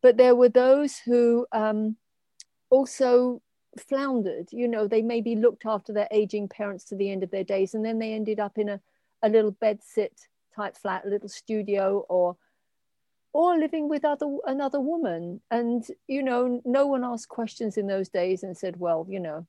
[0.02, 1.98] But there were those who um,
[2.70, 3.42] also
[3.80, 4.50] floundered.
[4.52, 7.74] You know, they maybe looked after their aging parents to the end of their days,
[7.74, 8.80] and then they ended up in a,
[9.24, 10.12] a little bedsit
[10.56, 12.36] type flat, a little studio, or
[13.34, 15.42] or living with other another woman.
[15.52, 19.48] And you know no one asked questions in those days and said well you know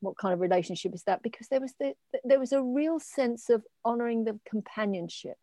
[0.00, 1.22] what kind of relationship is that?
[1.22, 1.94] Because there was the,
[2.24, 5.36] there was a real sense of honoring the companionship.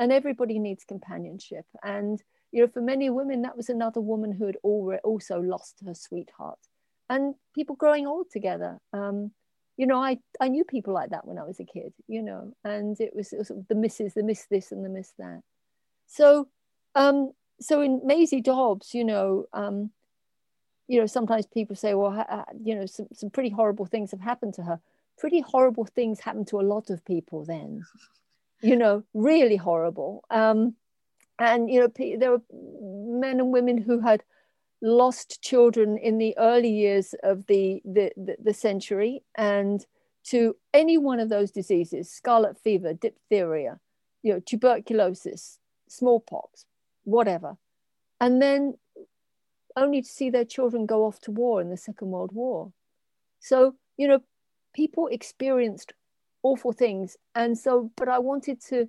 [0.00, 1.64] And everybody needs companionship.
[1.82, 2.20] And
[2.50, 6.58] you know for many women that was another woman who had also lost her sweetheart.
[7.10, 8.78] And people growing old together.
[8.92, 9.32] Um,
[9.76, 12.52] you know I, I knew people like that when i was a kid you know
[12.64, 15.40] and it was, it was the misses the miss this and the miss that.
[16.08, 16.48] So
[16.98, 17.30] um,
[17.60, 19.90] so in Maisie Dobbs, you know, um,
[20.88, 24.20] you know, sometimes people say, well, ha- you know, some, some pretty horrible things have
[24.20, 24.80] happened to her.
[25.16, 27.84] Pretty horrible things happen to a lot of people then,
[28.62, 30.24] you know, really horrible.
[30.30, 30.74] Um,
[31.38, 34.24] and, you know, there were men and women who had
[34.82, 39.86] lost children in the early years of the, the, the, the century and
[40.24, 43.78] to any one of those diseases, scarlet fever, diphtheria,
[44.22, 45.58] you know, tuberculosis,
[45.88, 46.64] smallpox,
[47.08, 47.56] whatever.
[48.20, 48.74] And then
[49.76, 52.72] only to see their children go off to war in the Second World War.
[53.40, 54.20] So, you know,
[54.74, 55.92] people experienced
[56.42, 57.16] awful things.
[57.34, 58.88] And so, but I wanted to,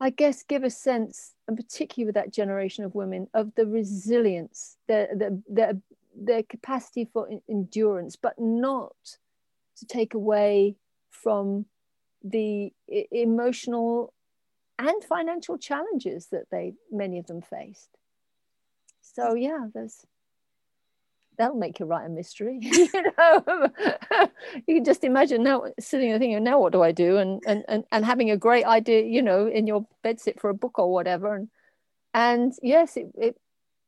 [0.00, 4.76] I guess, give a sense, and particularly with that generation of women, of the resilience,
[4.86, 5.72] their, their, their,
[6.14, 8.94] their capacity for endurance, but not
[9.78, 10.76] to take away
[11.10, 11.66] from
[12.22, 12.72] the
[13.10, 14.12] emotional
[14.78, 17.90] and financial challenges that they many of them faced.
[19.02, 20.04] So yeah, there's
[21.36, 22.58] that'll make you write a mystery.
[22.62, 23.70] you know,
[24.66, 27.16] you can just imagine now sitting there thinking, now what do I do?
[27.16, 30.54] And and and and having a great idea, you know, in your bedsit for a
[30.54, 31.34] book or whatever.
[31.34, 31.48] And
[32.14, 33.36] and yes, it, it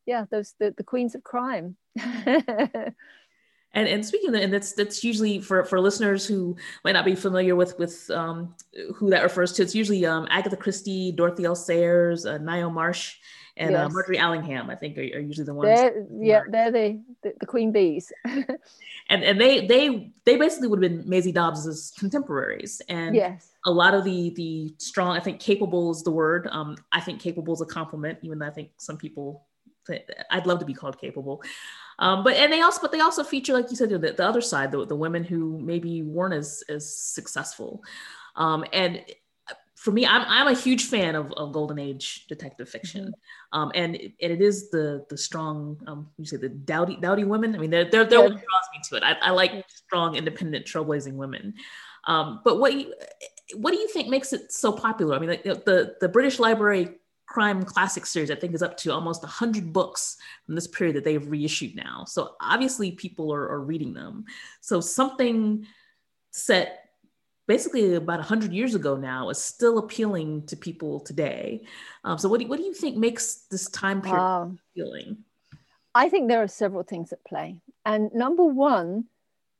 [0.06, 1.76] yeah, those the, the queens of crime.
[3.72, 7.04] And and speaking of that, and that's that's usually for for listeners who might not
[7.04, 8.54] be familiar with with um,
[8.96, 9.62] who that refers to.
[9.62, 11.54] It's usually um, Agatha Christie, Dorothy L.
[11.54, 13.18] Sayers, uh, Ngaio Marsh,
[13.56, 13.86] and uh, yes.
[13.86, 14.70] uh, Margery Allingham.
[14.70, 15.78] I think are, are usually the ones.
[15.78, 18.12] They're, yeah, they're the, the, the queen bees.
[18.24, 22.82] and and they they they basically would have been Maisie Dobbs's contemporaries.
[22.88, 25.16] And yes, a lot of the the strong.
[25.16, 26.48] I think capable is the word.
[26.50, 29.46] Um, I think capable is a compliment, even though I think some people.
[30.30, 31.42] I'd love to be called capable.
[32.00, 34.40] Um, but and they also but they also feature like you said the, the other
[34.40, 37.82] side the, the women who maybe weren't as as successful
[38.36, 39.04] um, and
[39.80, 43.58] for me, I'm, I'm a huge fan of, of golden age detective fiction, mm-hmm.
[43.58, 47.24] um, and it, and it is the the strong um, you say the dowdy dowdy
[47.24, 47.54] women.
[47.54, 48.24] I mean, they're they're, they're yeah.
[48.26, 49.02] what draws me to it.
[49.02, 51.54] I, I like strong, independent, trailblazing women.
[52.04, 52.92] Um, but what you,
[53.54, 55.16] what do you think makes it so popular?
[55.16, 56.99] I mean, like, the the British Library
[57.30, 61.04] crime classic series, I think, is up to almost hundred books from this period that
[61.04, 62.04] they've reissued now.
[62.06, 64.24] So obviously, people are, are reading them.
[64.60, 65.64] So something
[66.32, 66.90] set
[67.46, 71.62] basically about 100 years ago now is still appealing to people today.
[72.04, 75.18] Um, so what do, what do you think makes this time period um, appealing?
[75.94, 77.56] I think there are several things at play.
[77.86, 79.04] And number one,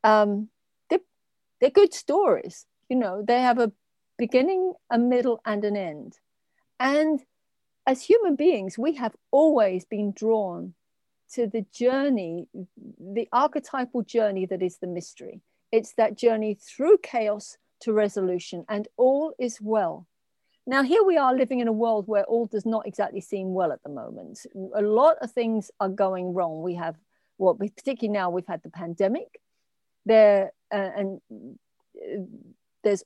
[0.05, 0.49] um,
[0.89, 1.07] they're,
[1.61, 2.67] they're good stories.
[2.89, 3.73] You know, they have a
[4.19, 6.19] beginning, a middle, and an end.
[6.79, 7.21] And
[7.87, 10.75] as human beings, we have always been drawn
[11.33, 12.49] to the journey,
[12.99, 15.41] the archetypal journey that is the mystery.
[15.73, 20.07] It's that journey through chaos to resolution, and all is well.
[20.67, 23.73] Now, here we are living in a world where all does not exactly seem well
[23.73, 24.41] at the moment.
[24.75, 26.63] A lot of things are going wrong.
[26.63, 26.97] We have,
[27.39, 29.41] well, particularly now, we've had the pandemic.
[30.07, 32.23] There uh, and uh,
[32.83, 33.05] there's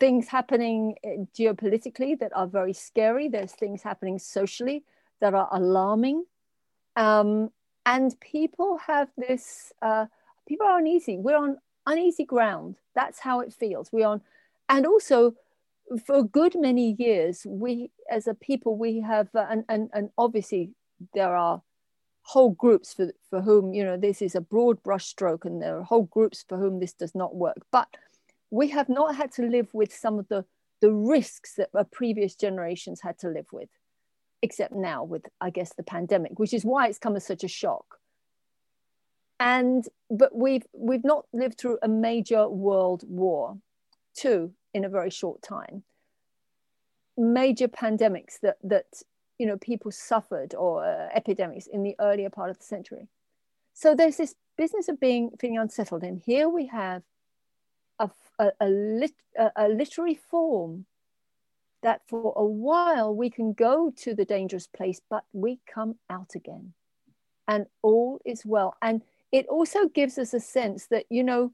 [0.00, 3.28] things happening uh, geopolitically that are very scary.
[3.28, 4.84] There's things happening socially
[5.20, 6.24] that are alarming,
[6.96, 7.50] um,
[7.86, 9.72] and people have this.
[9.82, 10.06] Uh,
[10.48, 11.18] people are uneasy.
[11.18, 12.76] We're on uneasy ground.
[12.94, 13.92] That's how it feels.
[13.92, 14.22] We're on,
[14.68, 15.34] and also
[16.04, 20.10] for a good many years, we as a people we have, uh, and, and and
[20.16, 20.70] obviously
[21.14, 21.62] there are
[22.22, 25.82] whole groups for for whom you know this is a broad brushstroke, and there are
[25.82, 27.58] whole groups for whom this does not work.
[27.70, 27.88] But
[28.50, 30.44] we have not had to live with some of the
[30.80, 33.68] the risks that our previous generations had to live with
[34.42, 37.48] except now with i guess the pandemic which is why it's come as such a
[37.48, 38.00] shock.
[39.38, 43.56] And but we've we've not lived through a major world war
[44.14, 45.82] two in a very short time.
[47.16, 49.02] Major pandemics that that
[49.38, 53.08] you know people suffered or uh, epidemics in the earlier part of the century.
[53.72, 56.02] So there's this business of being feeling unsettled.
[56.02, 57.02] And here we have
[58.00, 60.86] a, a, a, lit, a, a literary form
[61.82, 66.34] that for a while we can go to the dangerous place but we come out
[66.34, 66.72] again.
[67.46, 68.76] And all is well.
[68.80, 71.52] And it also gives us a sense that you know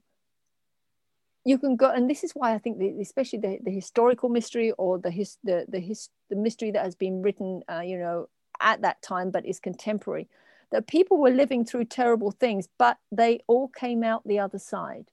[1.45, 4.71] you can go and this is why i think the, especially the, the historical mystery
[4.77, 8.27] or the his the the, his, the mystery that has been written uh, you know
[8.59, 10.27] at that time but is contemporary
[10.71, 15.05] that people were living through terrible things but they all came out the other side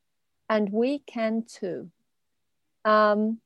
[0.48, 1.90] and we can too
[2.84, 3.38] um,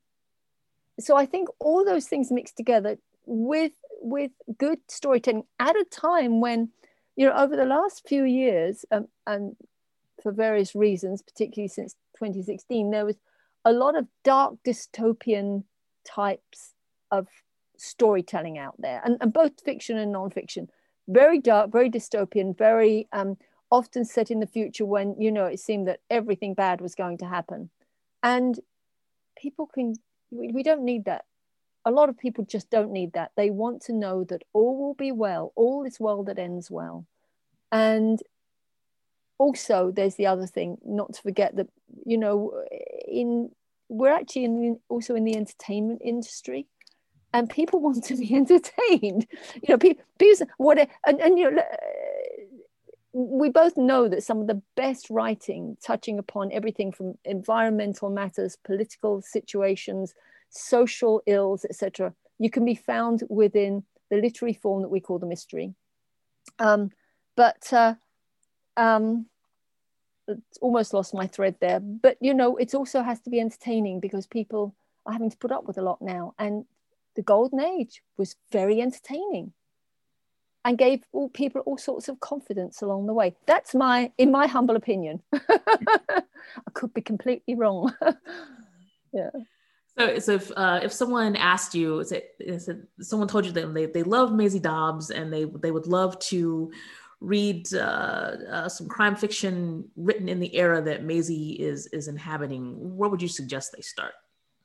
[0.99, 6.39] so i think all those things mixed together with with good storytelling at a time
[6.39, 6.69] when
[7.19, 9.57] you know, over the last few years, um, and
[10.23, 13.17] for various reasons, particularly since 2016, there was
[13.65, 15.65] a lot of dark dystopian
[16.05, 16.75] types
[17.11, 17.27] of
[17.75, 20.69] storytelling out there, and, and both fiction and nonfiction.
[21.09, 23.35] Very dark, very dystopian, very um,
[23.71, 27.17] often set in the future when, you know, it seemed that everything bad was going
[27.19, 27.69] to happen.
[28.23, 28.59] And
[29.37, 29.95] people can,
[30.31, 31.25] we, we don't need that
[31.85, 33.31] a lot of people just don't need that.
[33.35, 37.05] They want to know that all will be well, all is well that ends well.
[37.71, 38.21] And
[39.37, 41.67] also, there's the other thing, not to forget that,
[42.05, 42.63] you know,
[43.07, 43.51] in
[43.87, 46.67] we're actually in also in the entertainment industry
[47.33, 49.25] and people want to be entertained.
[49.55, 50.77] You know, people, people what,
[51.07, 51.63] and, and you know,
[53.11, 58.57] we both know that some of the best writing touching upon everything from environmental matters,
[58.63, 60.13] political situations,
[60.49, 65.25] social ills, etc., you can be found within the literary form that we call the
[65.25, 65.73] mystery.
[66.59, 66.91] Um,
[67.35, 67.95] but uh,
[68.77, 69.25] um,
[70.61, 71.79] almost lost my thread there.
[71.79, 75.51] But you know, it also has to be entertaining because people are having to put
[75.51, 76.65] up with a lot now, and
[77.15, 79.53] the golden age was very entertaining
[80.69, 83.35] and gave all people all sorts of confidence along the way.
[83.47, 85.19] That's my, in my humble opinion.
[85.33, 86.21] I
[86.75, 87.91] could be completely wrong.
[89.11, 89.31] yeah.
[89.97, 93.51] So, so if uh, if someone asked you, is it, is it, someone told you
[93.53, 96.71] that they, they love Maisie Dobbs and they they would love to
[97.19, 102.75] read uh, uh, some crime fiction written in the era that Maisie is is inhabiting,
[102.95, 104.13] where would you suggest they start?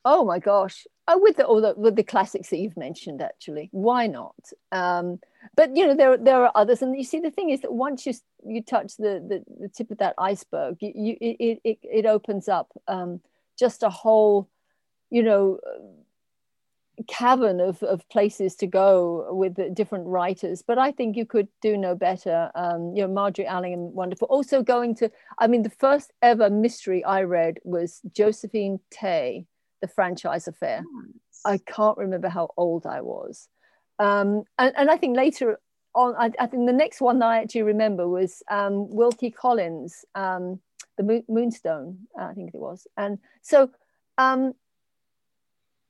[0.04, 3.70] Oh my gosh, oh, with the, all the with the classics that you've mentioned, actually,
[3.72, 4.36] why not?
[4.70, 5.18] Um,
[5.56, 8.06] but you know, there there are others, and you see, the thing is that once
[8.06, 8.14] you
[8.46, 12.48] you touch the the, the tip of that iceberg, you, you it, it it opens
[12.48, 13.20] up um,
[13.58, 14.48] just a whole
[15.14, 15.60] you know,
[17.06, 20.62] cavern of, of places to go with different writers.
[20.62, 22.50] But i think you could do no better.
[22.54, 24.28] Um, you know margery allingham wonderful.
[24.28, 29.46] Also going to i mean the first ever mystery i read was josephine tey
[29.80, 30.82] the franchise affair.
[31.44, 33.48] I can't remember how old i was
[33.98, 35.58] um, and, and i think later
[35.94, 40.04] on I, I, think the next one that i actually remember was um, wilkie collins
[40.14, 40.60] um,
[40.96, 43.70] the moonstone i think it was and so
[44.16, 44.54] um,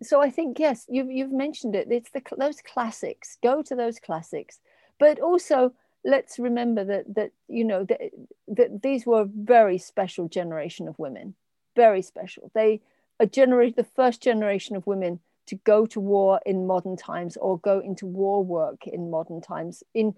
[0.02, 1.88] so I think yes, you've you've mentioned it.
[1.90, 3.38] It's the those classics.
[3.42, 4.61] Go to those classics,
[4.98, 5.72] but also
[6.05, 8.00] let's remember that that you know that,
[8.48, 11.34] that these were a very special generation of women,
[11.76, 12.50] very special.
[12.55, 12.80] They
[13.20, 17.59] a generation, the first generation of women to go to war in modern times or
[17.59, 20.14] go into war work in modern times in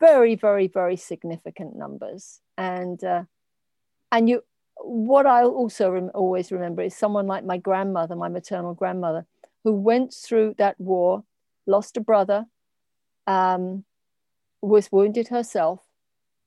[0.00, 3.24] very very very significant numbers and uh,
[4.12, 4.42] and you
[4.76, 9.26] what I also rem- always remember is someone like my grandmother, my maternal grandmother,
[9.62, 11.24] who went through that war,
[11.66, 12.46] lost a brother,
[13.26, 13.84] um,
[14.60, 15.80] was wounded herself,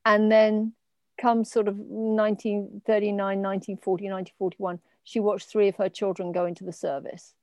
[0.06, 0.74] and then
[1.18, 6.74] come sort of 1939, 1940, 1941, she watched three of her children go into the
[6.74, 7.34] service.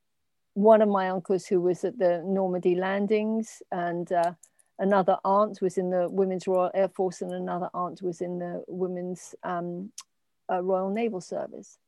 [0.55, 4.33] One of my uncles who was at the Normandy landings and uh,
[4.79, 8.65] another aunt was in the Women's Royal Air Force and another aunt was in the
[8.69, 9.93] Women's um,
[10.51, 11.79] uh, Royal Naval Service.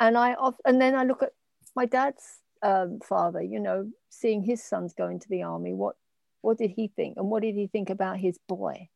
[0.00, 1.32] And I and then I look at
[1.76, 5.72] my dad's um, father, you know, seeing his sons go into the army.
[5.72, 5.96] What
[6.40, 8.88] what did he think, and what did he think about his boy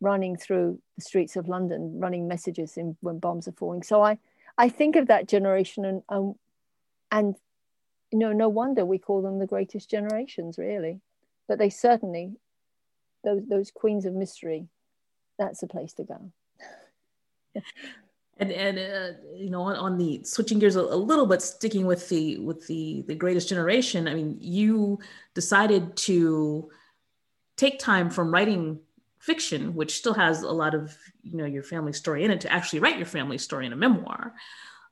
[0.00, 3.82] running through the streets of London, running messages in, when bombs are falling?
[3.82, 4.18] So I
[4.56, 6.34] I think of that generation, and um,
[7.12, 7.36] and
[8.10, 11.00] you know, no wonder we call them the greatest generations, really.
[11.46, 12.36] But they certainly
[13.24, 14.68] those those queens of mystery.
[15.38, 16.32] That's a place to go.
[18.38, 21.86] and and uh, you know on, on, the switching gears a, a, little bit sticking
[21.86, 24.98] with the with the the greatest generation i mean you
[25.34, 26.70] decided to
[27.56, 28.78] take time from writing
[29.18, 32.52] fiction which still has a lot of you know your family story in it to
[32.52, 34.34] actually write your family story in a memoir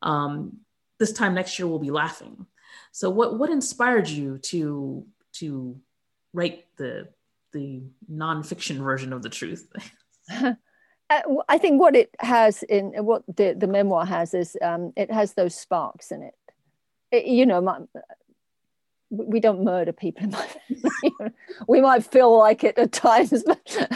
[0.03, 0.59] um,
[0.99, 2.47] this time next year we'll be laughing
[2.93, 5.79] so what what inspired you to to
[6.33, 7.09] write the
[7.53, 9.69] the nonfiction version of the truth
[11.09, 15.11] Uh, I think what it has in what the, the memoir has is um, it
[15.11, 16.35] has those sparks in it.
[17.13, 17.79] it you know, my,
[19.11, 20.47] we don't murder people in my
[20.83, 21.33] family.
[21.69, 23.93] we might feel like it at times, but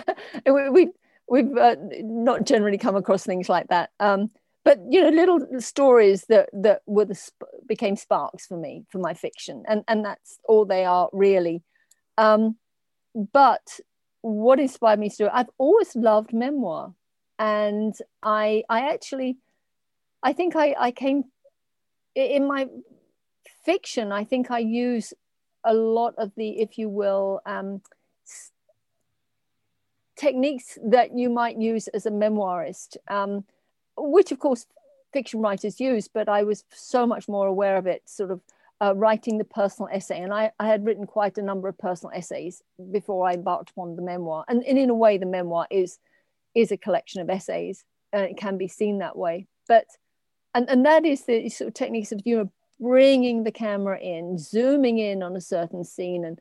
[0.47, 0.89] we, we
[1.28, 3.91] we've uh, not generally come across things like that.
[3.99, 4.31] Um,
[4.65, 7.19] but you know, little stories that that were the
[7.67, 11.63] became sparks for me for my fiction, and and that's all they are really.
[12.19, 12.57] Um,
[13.33, 13.81] but
[14.23, 16.95] what inspired me to do it, I've always loved memoir
[17.39, 19.39] and I I actually
[20.23, 21.25] I think I I came
[22.15, 22.69] in my
[23.65, 24.13] fiction.
[24.13, 25.15] I think I use
[25.65, 27.83] a lot of the, if you will, um,
[30.17, 33.45] techniques that you might use as a memoirist, um,
[34.01, 34.67] which of course
[35.13, 38.41] fiction writers use, but I was so much more aware of it, sort of
[38.81, 40.21] uh, writing the personal essay.
[40.21, 43.97] And I, I, had written quite a number of personal essays before I embarked upon
[43.97, 44.45] the memoir.
[44.49, 45.99] And, and in a way, the memoir is
[46.55, 49.87] is a collection of essays and it can be seen that way but
[50.55, 54.39] and, and that is the sort of techniques of you know bringing the camera in
[54.39, 56.41] zooming in on a certain scene and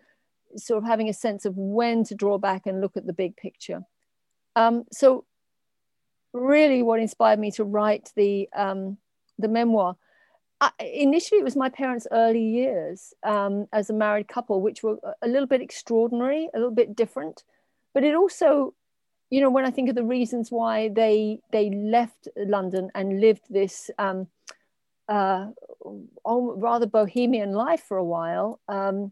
[0.56, 3.36] sort of having a sense of when to draw back and look at the big
[3.38, 3.82] picture
[4.56, 5.26] um, so
[6.34, 8.98] really what inspired me to write the um,
[9.38, 9.96] the memoir.
[10.62, 15.00] I, initially it was my parents early years um, as a married couple which were
[15.22, 17.44] a little bit extraordinary a little bit different.
[17.94, 18.74] But it also
[19.30, 23.44] you know when i think of the reasons why they they left london and lived
[23.50, 24.28] this um,
[25.08, 25.48] uh,
[26.26, 29.12] rather bohemian life for a while um,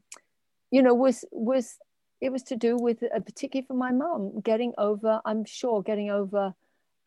[0.71, 1.77] you know was was
[2.19, 6.09] it was to do with uh, particularly for my mum getting over i'm sure getting
[6.09, 6.53] over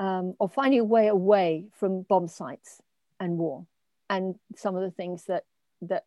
[0.01, 2.81] um, or finding a way away from bomb sites
[3.21, 3.67] and war
[4.09, 5.45] and some of the things that
[5.83, 6.05] that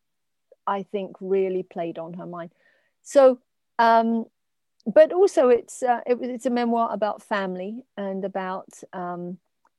[0.68, 2.52] i think really played on her mind.
[3.04, 3.40] So
[3.80, 4.26] um,
[4.86, 9.38] but also it's uh, it, it's a memoir about family and about um,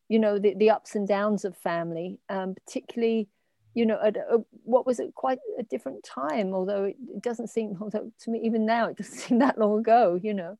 [0.08, 3.28] you know the, the ups and downs of family um, particularly
[3.74, 7.76] you know at a, what was it quite a different time although it, doesn't seem
[7.80, 10.58] although to me even now it doesn't seem that long ago you know.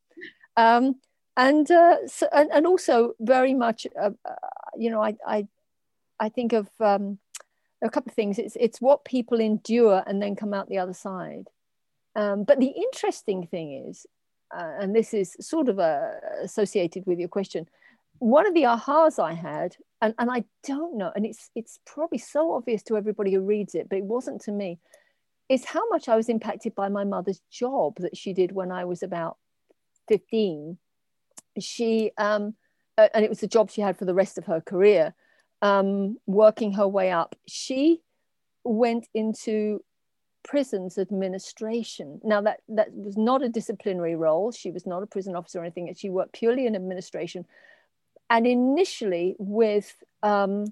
[0.57, 0.97] Um,
[1.37, 4.35] and, uh, so, and and also very much uh, uh,
[4.77, 5.49] you know I, I
[6.21, 7.19] I think of um,
[7.83, 10.95] a couple of things it's it's what people endure and then come out the other
[10.95, 11.49] side
[12.17, 14.07] um, but the interesting thing is
[14.57, 16.11] uh, and this is sort of uh,
[16.43, 17.69] associated with your question,
[18.19, 22.19] one of the ahas I had and, and I don't know, and it's it's probably
[22.19, 24.79] so obvious to everybody who reads it, but it wasn't to me,
[25.49, 28.85] is how much I was impacted by my mother's job that she did when I
[28.85, 29.39] was about
[30.09, 30.79] 15.
[31.59, 32.55] She um,
[32.97, 35.15] and it was the job she had for the rest of her career,
[35.63, 37.35] um, working her way up.
[37.47, 38.01] She
[38.65, 39.83] went into
[40.43, 42.21] prisons administration.
[42.23, 44.53] Now that that was not a disciplinary role.
[44.53, 45.93] She was not a prison officer or anything.
[45.97, 47.47] She worked purely in administration,
[48.31, 50.67] and initially with um,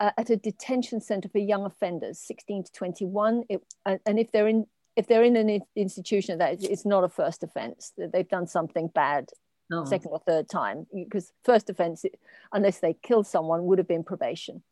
[0.00, 3.44] uh, at a detention center for young offenders, 16 to 21.
[3.48, 7.08] It, uh, and if they're in if they're in an institution that it's not a
[7.08, 9.30] first offense, that they've done something bad
[9.70, 9.84] no.
[9.84, 12.04] second or third time, because first offense,
[12.52, 14.62] unless they killed someone, would have been probation.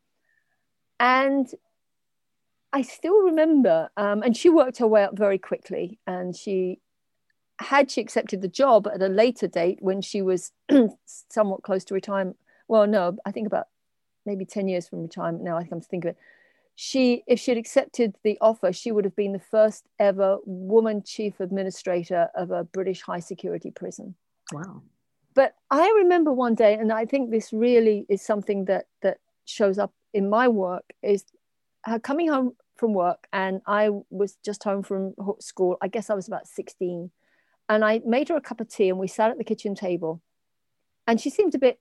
[0.99, 1.47] And
[2.73, 6.79] I still remember, um, and she worked her way up very quickly, and she
[7.59, 10.51] had she accepted the job at a later date when she was
[11.05, 12.37] somewhat close to retirement.
[12.67, 13.67] Well, no, I think about
[14.25, 16.17] maybe 10 years from retirement now, I come to think of it.
[16.75, 21.01] She, if she had accepted the offer, she would have been the first ever woman
[21.03, 24.13] chief administrator of a British high security prison.
[24.53, 24.81] Wow.
[25.33, 29.77] But I remember one day, and I think this really is something that that shows
[29.77, 31.25] up in my work, is
[31.85, 35.77] her coming home from work, and I was just home from school.
[35.81, 37.11] I guess I was about 16
[37.69, 40.21] and I made her a cup of tea and we sat at the kitchen table
[41.05, 41.79] and she seemed a bit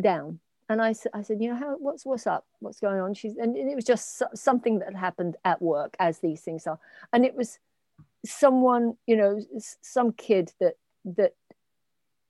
[0.00, 0.40] down.
[0.68, 2.46] And I, I said, you know, how, what's, what's up?
[2.60, 3.14] What's going on?
[3.14, 6.78] She's, and it was just something that happened at work as these things are.
[7.12, 7.58] And it was
[8.24, 9.40] someone, you know,
[9.82, 10.74] some kid that,
[11.04, 11.34] that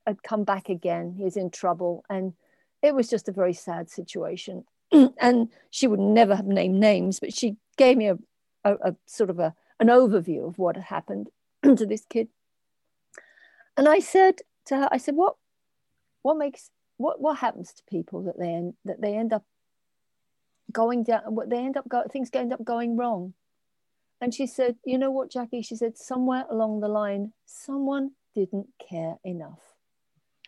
[0.07, 1.15] had come back again.
[1.17, 2.05] He's in trouble.
[2.09, 2.35] And
[2.83, 4.65] it was just a very sad situation.
[4.93, 8.19] and she would never have named names, but she gave me a,
[8.65, 11.31] a, a sort of a, an overview of what had happened
[11.63, 12.29] to this kid
[13.77, 15.37] and I said to her, I said, what,
[16.23, 19.45] what makes, what, what happens to people that they end, that they end up
[20.73, 23.35] going down, what they end up, go, things end up going wrong.
[24.21, 25.63] And she said, you know what, Jackie?
[25.63, 29.74] She said, somewhere along the line, someone didn't care enough.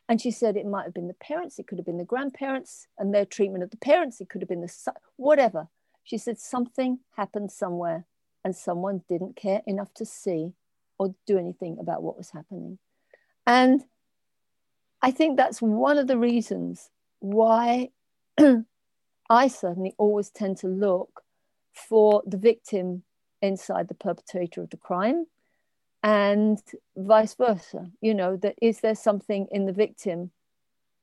[0.09, 2.87] And she said it might have been the parents, it could have been the grandparents
[2.99, 5.69] and their treatment of the parents, it could have been the whatever.
[6.05, 8.07] She said something happened somewhere
[8.45, 10.53] and someone didn't care enough to see
[10.99, 12.79] or do anything about what was happening.
[13.45, 13.85] And
[15.03, 17.91] I think that's one of the reasons why
[19.31, 21.23] I certainly always tend to look
[21.73, 23.03] for the victim
[23.43, 25.27] inside the perpetrator of the crime
[26.03, 26.59] and
[26.97, 30.31] vice versa you know that is there something in the victim?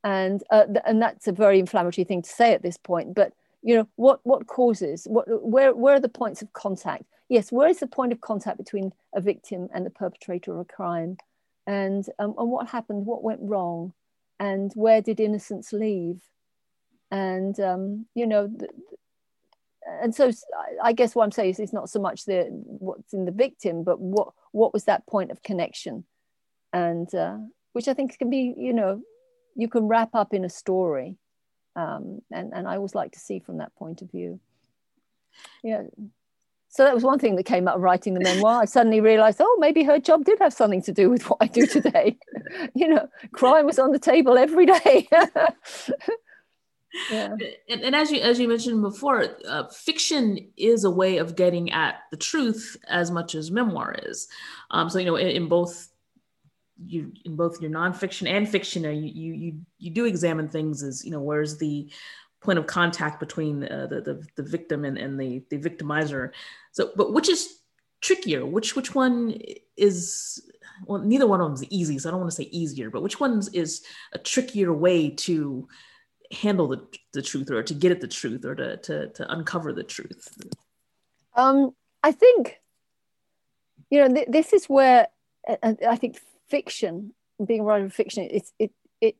[0.05, 3.33] And uh, th- and that's a very inflammatory thing to say at this point but
[3.61, 7.03] you know what what causes what where where are the points of contact?
[7.29, 10.65] Yes where is the point of contact between a victim and the perpetrator of a
[10.65, 11.17] crime?
[11.65, 13.93] And um, and what happened, what went wrong,
[14.39, 16.21] and where did innocence leave,
[17.13, 18.67] and um, you know, the,
[19.86, 20.31] and so
[20.81, 23.84] I guess what I'm saying is it's not so much the what's in the victim,
[23.84, 26.05] but what what was that point of connection,
[26.71, 27.38] and uh,
[27.73, 29.01] which I think can be you know
[29.55, 31.17] you can wrap up in a story,
[31.75, 34.39] um, and and I always like to see from that point of view.
[35.63, 35.84] Yeah.
[36.69, 38.61] So that was one thing that came out of writing the memoir.
[38.61, 41.45] I suddenly realized, oh, maybe her job did have something to do with what I
[41.45, 42.17] do today.
[42.75, 45.07] you know, crime was on the table every day.
[47.11, 47.35] yeah.
[47.69, 52.01] And, as you as you mentioned before, uh, fiction is a way of getting at
[52.11, 54.27] the truth as much as memoir is.
[54.71, 55.89] Um, so you know, in, in both
[56.85, 60.83] you in both your nonfiction and fiction, uh, you you you you do examine things
[60.83, 61.89] as you know, where's the
[62.43, 66.31] point of contact between uh, the, the, the victim and, and the, the victimizer.
[66.73, 67.59] So, but which is
[68.01, 68.45] trickier?
[68.45, 69.39] Which which one
[69.77, 70.43] is
[70.85, 71.01] well?
[71.01, 72.89] Neither one of them is easy, so I don't want to say easier.
[72.89, 75.67] But which one is a trickier way to
[76.34, 76.81] handle the,
[77.13, 80.27] the truth, or to get at the truth, or to to, to uncover the truth?
[81.36, 81.73] Um,
[82.03, 82.59] I think
[83.89, 85.07] you know th- this is where
[85.47, 87.13] uh, I think fiction,
[87.45, 88.71] being a writer of fiction, it's it
[89.01, 89.15] it,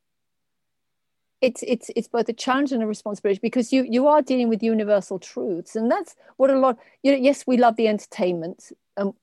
[1.42, 4.64] it's it's it's both a challenge and a responsibility because you you are dealing with
[4.64, 9.14] universal truths and that's what a lot you know yes we love the entertainment um,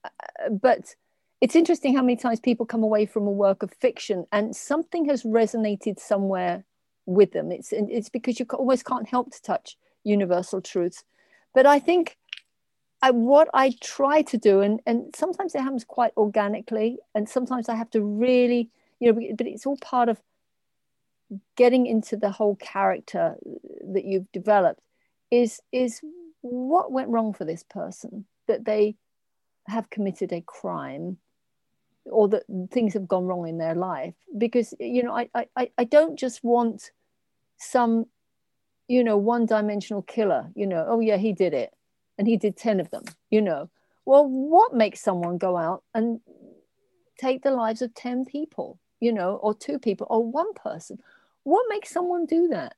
[0.61, 0.95] but
[1.41, 5.05] it's interesting how many times people come away from a work of fiction and something
[5.05, 6.63] has resonated somewhere
[7.05, 7.51] with them.
[7.51, 11.03] It's it's because you almost can't help to touch universal truths.
[11.53, 12.17] But i think
[13.01, 17.67] I, what I try to do, and, and sometimes it happens quite organically, and sometimes
[17.67, 20.21] I have to really, you know, but it's all part of
[21.55, 23.37] getting into the whole character
[23.93, 24.85] that you've developed
[25.31, 26.01] is is
[26.41, 28.95] what went wrong for this person that they
[29.67, 31.17] have committed a crime
[32.05, 35.83] or that things have gone wrong in their life because you know I I, I
[35.83, 36.91] don't just want
[37.57, 38.07] some
[38.91, 41.73] you know, one dimensional killer, you know, oh yeah, he did it.
[42.17, 43.69] And he did 10 of them, you know.
[44.03, 46.19] Well, what makes someone go out and
[47.17, 50.99] take the lives of 10 people, you know, or two people or one person?
[51.43, 52.75] What makes someone do that?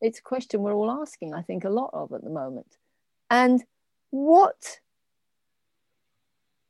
[0.00, 2.76] It's a question we're all asking, I think, a lot of at the moment.
[3.30, 3.62] And
[4.10, 4.80] what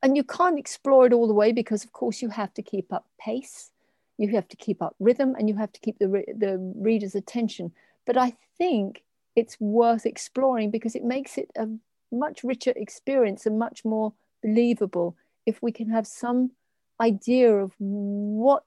[0.05, 2.93] and you can't explore it all the way because of course you have to keep
[2.93, 3.71] up pace.
[4.19, 7.15] You have to keep up rhythm and you have to keep the, re- the reader's
[7.15, 7.73] attention.
[8.05, 9.03] But i think
[9.35, 11.67] it's worth exploring because it makes it a
[12.13, 16.53] much richer experience and much more believable if we can have some
[17.01, 18.63] idea of what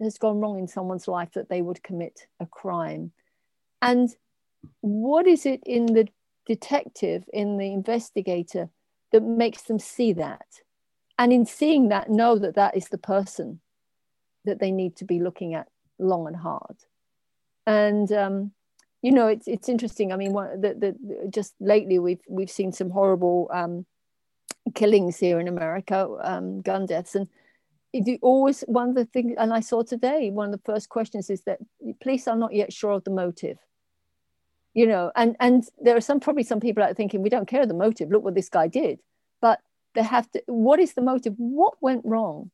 [0.00, 3.10] has gone wrong in someone's life that they would commit a crime.
[3.82, 4.08] And
[4.80, 6.08] what is it in the
[6.46, 8.70] detective in the investigator
[9.12, 10.46] that makes them see that
[11.18, 13.60] and in seeing that know that that is the person
[14.44, 16.76] that they need to be looking at long and hard.
[17.66, 18.52] And um,
[19.02, 20.12] you know it's it's interesting.
[20.12, 23.86] I mean one, the, the, just lately we've we've seen some horrible um,
[24.74, 27.14] killings here in america um, gun deaths.
[27.14, 27.28] And
[27.92, 31.30] it always one of the things and i saw today one of the first questions
[31.30, 31.58] is that
[32.02, 33.58] police are not yet sure of the motive.
[34.74, 37.66] You know and and there are some probably some people out thinking we don't care
[37.66, 38.10] the motive.
[38.10, 39.00] Look what this guy did
[39.96, 41.34] they have to what is the motive?
[41.36, 42.50] What went wrong?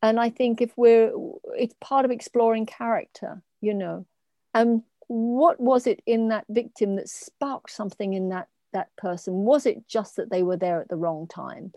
[0.00, 1.12] And i think if we're
[1.56, 4.06] it's part of exploring character you know.
[4.54, 9.34] And what was it in that victim that sparked something in that that person?
[9.34, 11.72] Was it just that they were there at the wrong time?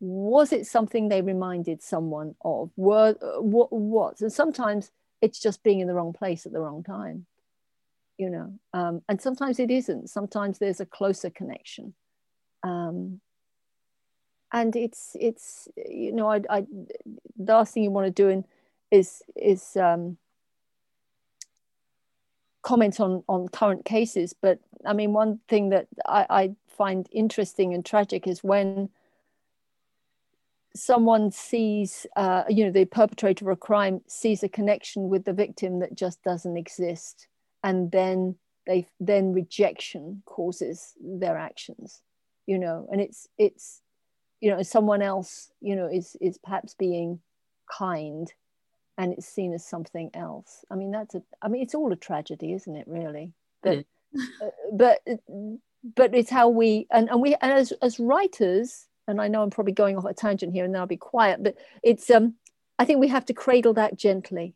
[0.00, 2.70] Was it something they reminded someone of?
[2.76, 4.20] Were what what?
[4.20, 7.26] And sometimes it's just being in the wrong place at the wrong time
[8.18, 8.52] you know.
[8.74, 10.10] Um, and sometimes it isn't.
[10.10, 11.94] Sometimes there's a closer connection.
[12.62, 13.20] Um,
[14.52, 16.60] and it's it's you know I, I
[17.36, 18.44] the last thing you want to do in,
[18.90, 20.16] is is um,
[22.62, 24.34] comment on on current cases.
[24.40, 28.90] But i mean one thing that I, I find interesting and tragic is when
[30.76, 35.32] someone sees uh, you know the perpetrator of a crime sees a connection with the
[35.32, 37.26] victim that just doesn't exist.
[37.64, 38.36] And then
[38.66, 42.02] they then rejection causes their actions
[42.48, 42.88] you know.
[42.90, 43.82] And it's it's
[44.40, 47.20] you know someone else you know is is perhaps being
[47.70, 48.32] kind
[48.96, 50.64] and it's seen as something else.
[50.70, 53.32] I mean that's a i mean it's all a tragedy isn't it really?
[53.62, 53.84] But
[54.42, 55.00] uh, but
[55.94, 59.50] but it's how we and, and we and as as writers and i know i'm
[59.50, 62.34] probably going off a tangent here and then i'll be quiet but it's um
[62.78, 64.54] i think we have to cradle that gently.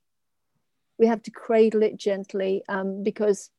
[0.98, 3.50] We have to cradle it gently um, because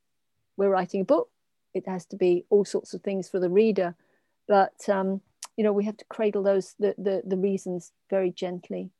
[0.56, 1.28] we're writing a book.
[1.74, 3.94] It has to be all sorts of things for the reader.
[4.48, 5.20] But um,
[5.56, 8.90] you know we have to cradle those the the, the reasons very gently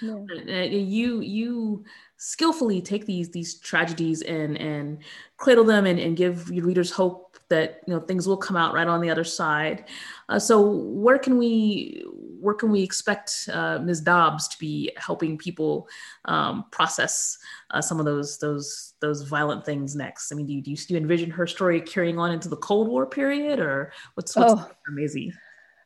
[0.00, 0.14] yeah.
[0.48, 1.84] Uh, you you
[2.16, 4.98] skillfully take these these tragedies and and
[5.36, 8.74] cradle them and, and give your readers hope that you know things will come out
[8.74, 9.86] right on the other side
[10.28, 12.04] uh, so where can we
[12.40, 15.88] where can we expect uh, ms dobbs to be helping people
[16.26, 17.38] um, process
[17.70, 20.96] uh, some of those those those violent things next i mean do you, do you,
[20.96, 24.70] envision her story carrying on into the cold war period or what's what's oh.
[24.88, 25.32] amazing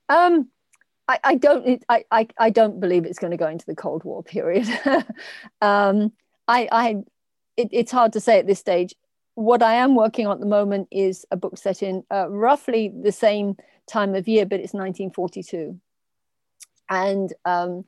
[0.08, 0.48] um
[1.08, 4.04] I, I don't I, I, I don't believe it's going to go into the Cold
[4.04, 4.68] War period.
[5.60, 6.12] um,
[6.46, 6.96] I, I
[7.56, 8.94] it, it's hard to say at this stage.
[9.34, 12.92] What I am working on at the moment is a book set in uh, roughly
[12.94, 13.56] the same
[13.88, 15.80] time of year, but it's 1942.
[16.88, 17.84] And um,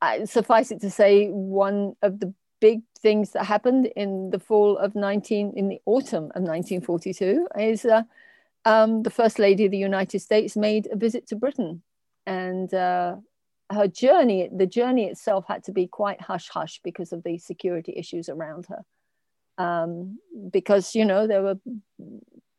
[0.00, 4.78] I, suffice it to say, one of the big things that happened in the fall
[4.78, 8.02] of 19 in the autumn of 1942 is uh,
[8.64, 11.82] um, the first lady of the United States made a visit to Britain.
[12.26, 13.16] And uh,
[13.72, 17.92] her journey the journey itself had to be quite hush hush because of the security
[17.96, 18.84] issues around her.
[19.58, 20.18] Um,
[20.50, 21.56] because you know there were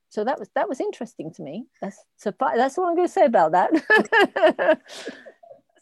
[0.09, 1.65] so that was that was interesting to me.
[1.81, 4.79] That's that's what i'm going to say about that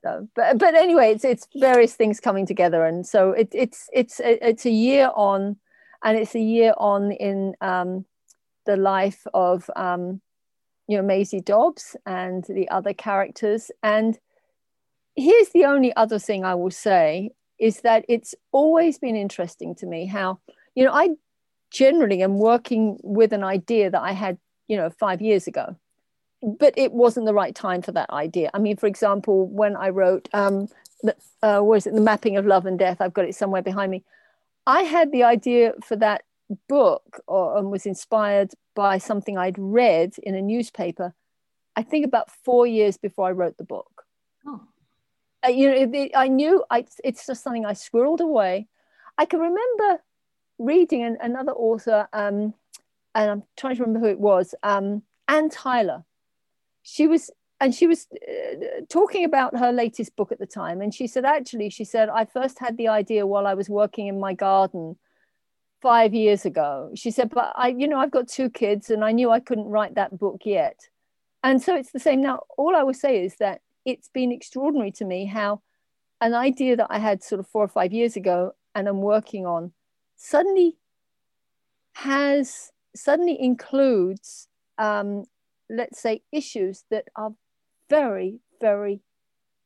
[0.03, 2.85] but but anyway it's it's various things coming together.
[2.85, 5.57] And so it, it's it's it's a year on
[6.03, 8.05] and it's a year on in um,
[8.65, 10.21] the life of um,
[10.87, 13.71] you know Maisie Dobbs and the other characters.
[13.83, 14.17] And
[15.15, 19.85] here's the only other thing I will say is that it's always been interesting to
[19.85, 20.39] me how
[20.75, 21.09] you know I
[21.71, 24.37] generally am working with an idea that I had
[24.67, 25.75] you know five years ago,
[26.41, 28.49] but it wasn't the right time for that idea.
[28.53, 30.67] I mean, for example, when I wrote um,
[31.03, 32.99] the, uh, what is it, the mapping of love and death?
[32.99, 34.03] I've got it somewhere behind me.
[34.65, 36.23] I had the idea for that
[36.67, 41.13] book or, and was inspired by something I'd read in a newspaper,
[41.75, 44.03] I think about four years before I wrote the book.
[44.45, 44.61] Oh.
[45.45, 48.67] Uh, you know, it, it, I knew I, it's just something I squirreled away.
[49.17, 50.03] I can remember
[50.59, 52.53] reading an, another author, um,
[53.15, 56.03] and I'm trying to remember who it was, um, Anne Tyler.
[56.84, 57.29] She was,
[57.59, 60.82] and she was uh, talking about her latest book at the time.
[60.82, 64.07] And she said, actually, she said, I first had the idea while I was working
[64.07, 64.97] in my garden
[65.82, 66.91] five years ago.
[66.95, 69.65] She said, but I, you know, I've got two kids and I knew I couldn't
[69.65, 70.89] write that book yet.
[71.43, 72.41] And so it's the same now.
[72.57, 75.61] All I will say is that it's been extraordinary to me how
[76.21, 79.45] an idea that I had sort of four or five years ago and I'm working
[79.45, 79.71] on
[80.15, 80.77] suddenly
[81.93, 85.25] has suddenly includes um,
[85.72, 87.34] let's say issues that are
[87.89, 89.01] very very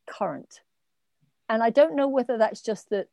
[0.07, 0.61] current.
[1.49, 3.07] And i don't know whether that's just that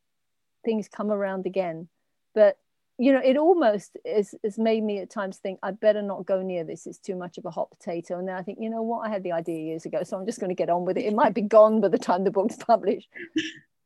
[0.65, 1.89] things come around again
[2.35, 2.57] but
[2.99, 6.43] you know it almost is has made me at times think i better not go
[6.43, 6.87] near this.
[6.87, 8.19] It's too much of a hot potato.
[8.19, 9.07] And then i think you know what?
[9.07, 11.05] I had the idea years ago so i'm just going to get on with it.
[11.05, 13.09] It might be gone by the time the book's published.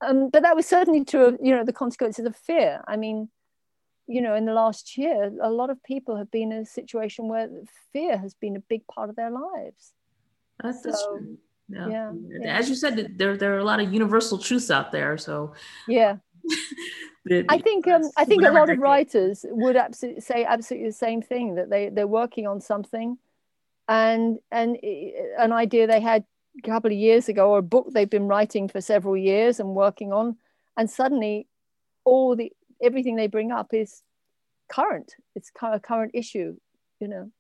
[0.07, 2.83] Um, but that was certainly true of you know the consequences of fear.
[2.87, 3.29] I mean
[4.07, 7.29] you know, in the last year, a lot of people have been in a situation
[7.29, 7.49] where
[7.93, 9.93] fear has been a big part of their lives.
[10.63, 11.39] That's, so, that's true.
[11.69, 11.89] Yeah.
[11.89, 12.59] Yeah, yeah.
[12.59, 15.19] As you said, there there are a lot of universal truths out there.
[15.19, 15.55] So
[15.89, 16.19] yeah,
[17.49, 21.23] I think um, I think a lot of writers would absolutely say absolutely the same
[21.23, 23.19] thing that they they're working on something,
[23.89, 24.77] and and
[25.39, 26.25] an idea they had
[26.57, 29.75] a couple of years ago or a book they've been writing for several years and
[29.75, 30.37] working on,
[30.77, 31.49] and suddenly
[32.05, 32.53] all the
[32.83, 34.03] everything they bring up is
[34.68, 35.14] current.
[35.35, 36.57] It's a current issue,
[37.01, 37.31] you know.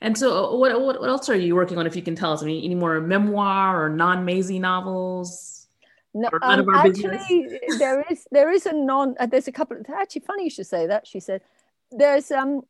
[0.00, 1.86] And so, uh, what, what, what else are you working on?
[1.86, 5.62] If you can tell us, any, any more memoir or non Maisie novels?
[6.14, 9.14] No, um, actually, there is there is a non.
[9.18, 9.78] Uh, there's a couple.
[9.78, 11.06] Of, actually, funny you should say that.
[11.06, 11.40] She said
[11.90, 12.62] there's um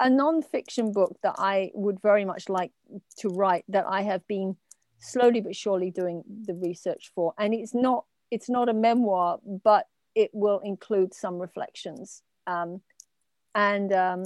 [0.00, 2.70] a non-fiction book that I would very much like
[3.18, 4.56] to write that I have been
[5.00, 9.86] slowly but surely doing the research for, and it's not it's not a memoir, but
[10.14, 12.22] it will include some reflections.
[12.46, 12.80] Um,
[13.54, 14.24] and um,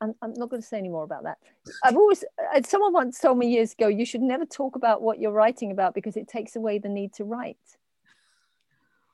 [0.00, 1.38] I'm, I'm, not going to say any more about that.
[1.82, 5.18] I've always, uh, someone once told me years ago, you should never talk about what
[5.18, 7.58] you're writing about because it takes away the need to write.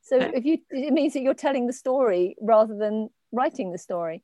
[0.03, 4.23] So if you, it means that you're telling the story rather than writing the story.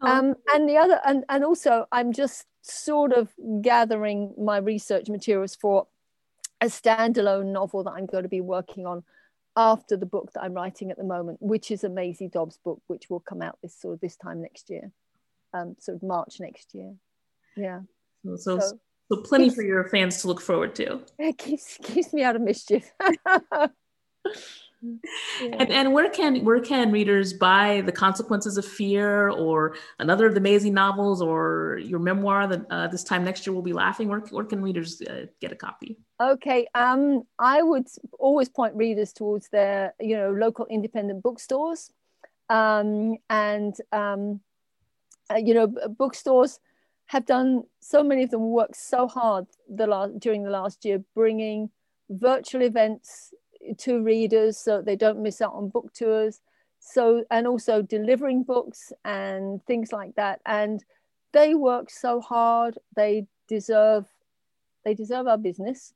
[0.00, 0.08] Oh.
[0.08, 5.54] Um, and the other, and, and also I'm just sort of gathering my research materials
[5.54, 5.86] for
[6.60, 9.04] a standalone novel that I'm going to be working on
[9.56, 12.82] after the book that I'm writing at the moment, which is a Maisie Dobbs book,
[12.86, 14.92] which will come out this sort of this time next year,
[15.54, 16.94] um, sort of March next year.
[17.56, 17.80] Yeah.
[18.24, 18.78] So, so,
[19.10, 21.00] so, plenty keeps, for your fans to look forward to.
[21.18, 22.90] It keeps keeps me out of mischief.
[25.40, 25.56] Yeah.
[25.58, 30.34] And, and where can where can readers buy the consequences of fear or another of
[30.34, 34.08] the Maisie novels or your memoir that uh, this time next year we'll be laughing?
[34.08, 35.98] Where, where can readers uh, get a copy?
[36.20, 37.86] Okay um i would
[38.18, 41.90] always point readers towards their you know local independent bookstores.
[42.48, 44.40] Um and um
[45.30, 46.60] uh, you know bookstores
[47.06, 51.02] have done so many of them worked so hard the last during the last year
[51.14, 51.70] bringing
[52.10, 53.32] virtual events
[53.78, 56.40] to readers so they don't miss out on book tours.
[56.78, 60.40] So and also delivering books and things like that.
[60.46, 60.82] And
[61.32, 62.78] they work so hard.
[62.94, 64.06] They deserve
[64.84, 65.92] they deserve our business.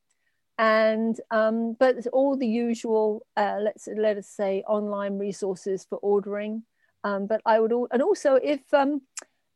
[0.59, 6.65] And um, but all the usual uh, let's let us say online resources for ordering.
[7.03, 9.01] Um, but i would and also if um,